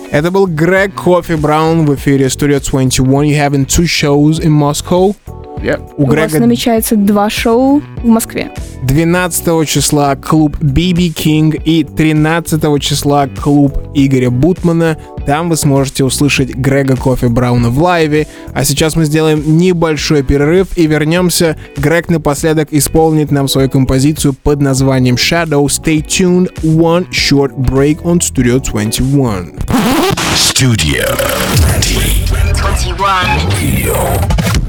Это 0.10 0.32
был 0.32 0.48
Грег 0.48 0.94
Кофи 0.94 1.34
Браун 1.34 1.86
в 1.86 1.94
эфире 1.96 2.28
Studio 2.28 2.62
21. 2.62 3.24
You 3.24 3.38
having 3.38 3.66
two 3.66 3.86
shows 3.86 4.40
in 4.40 4.52
Moscow. 4.52 5.14
Yep. 5.62 5.94
У 5.98 6.04
У 6.04 6.06
вас 6.06 6.16
Грега 6.16 6.40
намечается 6.40 6.96
два 6.96 7.30
шоу 7.30 7.82
в 8.04 8.08
Москве. 8.08 8.52
12 8.84 9.68
числа 9.68 10.16
клуб 10.16 10.58
BB 10.58 11.14
King 11.14 11.62
и 11.64 11.84
13 11.84 12.82
числа 12.82 13.28
клуб 13.28 13.78
Игоря 13.96 14.30
Бутмана. 14.30 14.98
Там 15.26 15.50
вы 15.50 15.56
сможете 15.56 16.04
услышать 16.04 16.54
Грега 16.54 16.96
Кофи 16.96 17.26
Брауна 17.26 17.70
в 17.70 17.82
лайве. 17.82 18.28
А 18.54 18.64
сейчас 18.64 18.96
мы 18.96 19.06
сделаем 19.06 19.58
небольшой 19.58 20.22
перерыв 20.24 20.78
и 20.78 20.86
вернемся. 20.86 21.58
Грег 21.78 22.10
напоследок 22.10 22.68
исполнит 22.72 23.32
нам 23.32 23.48
свою 23.48 23.70
композицию 23.70 24.34
под 24.34 24.62
названием 24.62 25.16
Shadow. 25.16 25.66
Stay 25.66 26.06
tuned. 26.06 26.54
One 26.62 27.10
short 27.10 27.56
break 27.58 28.04
on 28.04 28.20
Studio 28.20 28.60
21. 28.60 29.54
Studio 30.36 31.06
21. 31.56 32.25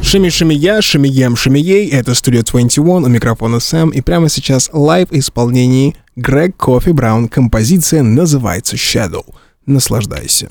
Шими 0.02 0.28
Шими 0.28 0.54
я, 0.54 0.80
Шими 0.80 1.08
Ем 1.08 1.36
Шими 1.36 1.58
Ей, 1.58 1.90
это 1.90 2.14
студия 2.14 2.42
21, 2.42 2.88
у 2.88 3.08
микрофона 3.08 3.58
Сэм, 3.60 3.90
и 3.90 4.00
прямо 4.00 4.28
сейчас 4.28 4.70
лайв 4.72 5.08
исполнении 5.10 5.96
Грег 6.14 6.56
Кофи 6.56 6.90
Браун. 6.90 7.28
Композиция 7.28 8.02
называется 8.02 8.76
Shadow. 8.76 9.24
Наслаждайся. 9.66 10.50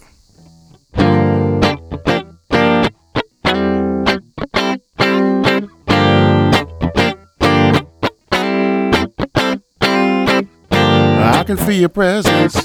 I 11.27 11.43
can 11.47 11.57
feel 11.57 11.79
your 11.79 11.89
presence 11.89 12.55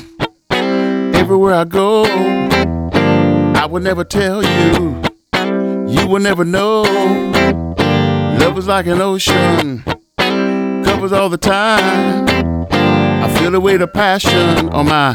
everywhere 1.15 1.55
I 1.55 1.65
go. 1.65 2.50
I 3.61 3.67
would 3.67 3.83
never 3.83 4.05
tell 4.05 4.43
you, 4.43 5.03
you 5.87 6.07
will 6.07 6.19
never 6.19 6.47
know. 6.47 6.81
Love 8.41 8.57
is 8.57 8.67
like 8.67 8.87
an 8.87 9.03
ocean, 9.03 9.83
covers 10.83 11.13
all 11.13 11.29
the 11.29 11.37
time. 11.37 12.27
I 13.23 13.29
feel 13.39 13.51
the 13.51 13.61
weight 13.61 13.83
of 13.83 13.93
passion 13.93 14.71
on 14.71 14.89
my 14.89 15.13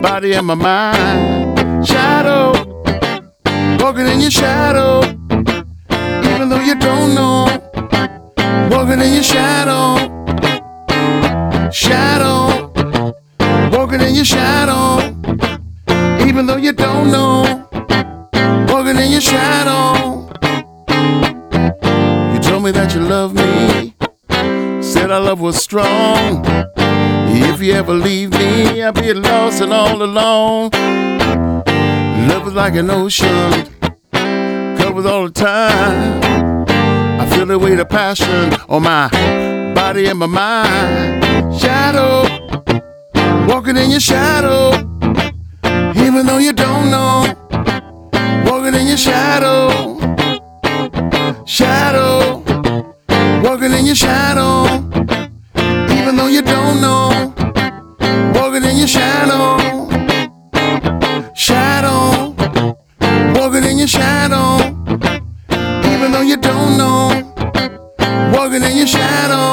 body 0.00 0.32
and 0.32 0.46
my 0.46 0.54
mind. 0.54 1.84
Shadow, 1.84 2.52
walking 3.82 4.06
in 4.06 4.20
your 4.20 4.30
shadow, 4.30 5.02
even 6.30 6.48
though 6.50 6.60
you 6.60 6.76
don't 6.76 7.16
know. 7.16 7.48
Walking 8.70 9.00
in 9.00 9.12
your 9.12 9.24
shadow 9.24 10.12
shadow, 11.72 12.70
walking 13.72 14.00
in 14.00 14.14
your 14.14 14.24
shadow, 14.24 15.00
even 16.24 16.46
though 16.46 16.56
you 16.58 16.72
don't 16.72 17.10
know, 17.10 17.61
your 19.12 19.20
shadow. 19.20 20.26
You 22.32 22.40
told 22.40 22.64
me 22.64 22.70
that 22.70 22.94
you 22.94 23.00
love 23.00 23.34
me, 23.34 23.94
said 24.82 25.10
our 25.10 25.20
love 25.20 25.40
was 25.40 25.62
strong. 25.62 26.42
If 27.34 27.60
you 27.60 27.74
ever 27.74 27.92
leave 27.92 28.30
me, 28.30 28.82
I'll 28.82 28.92
be 28.92 29.12
lost 29.12 29.60
and 29.60 29.72
all 29.72 30.02
alone. 30.02 30.70
Love 32.26 32.46
is 32.46 32.54
like 32.54 32.74
an 32.74 32.88
ocean, 32.90 33.68
covers 34.78 35.04
all 35.04 35.24
the 35.26 35.32
time. 35.34 36.64
I 37.20 37.26
feel 37.30 37.44
the 37.44 37.58
weight 37.58 37.78
of 37.80 37.90
passion 37.90 38.54
on 38.70 38.82
my 38.84 39.08
body 39.74 40.06
and 40.06 40.18
my 40.18 40.26
mind. 40.26 41.54
Shadow, 41.60 42.22
walking 43.46 43.76
in 43.76 43.90
your 43.90 44.00
shadow, 44.00 44.70
even 45.96 46.24
though 46.24 46.38
you 46.38 46.54
don't 46.54 46.90
know. 46.90 47.41
Walking 48.72 48.86
in 48.86 48.88
your 48.88 48.96
shadow, 48.96 49.98
shadow, 51.44 52.42
walking 53.44 53.70
in 53.70 53.84
your 53.84 53.94
shadow, 53.94 54.64
even 55.92 56.16
though 56.16 56.28
you 56.28 56.40
don't 56.40 56.80
know. 56.80 57.34
Walking 58.34 58.64
in 58.64 58.78
your 58.78 58.86
shadow, 58.86 59.58
shadow, 61.34 62.34
walking 63.34 63.64
in 63.64 63.76
your 63.76 63.88
shadow. 63.88 64.56
Even 65.92 66.10
though 66.10 66.22
you 66.22 66.38
don't 66.38 66.78
know. 66.78 67.10
Walking 67.12 67.42
in 67.42 67.58
your 67.58 67.66
shadow, 67.76 68.00
shadow, 68.00 68.38
walking 68.40 68.62
in 68.62 68.78
your 68.78 68.86
shadow, 68.86 69.51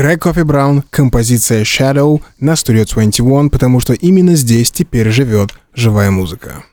Грег 0.00 0.22
Кофи 0.22 0.40
Браун, 0.40 0.82
композиция 0.88 1.62
Shadow 1.62 2.22
на 2.38 2.52
Studio 2.52 2.90
21, 2.90 3.50
потому 3.50 3.80
что 3.80 3.92
именно 3.92 4.34
здесь 4.34 4.70
теперь 4.70 5.10
живет 5.10 5.50
живая 5.74 6.10
музыка. 6.10 6.64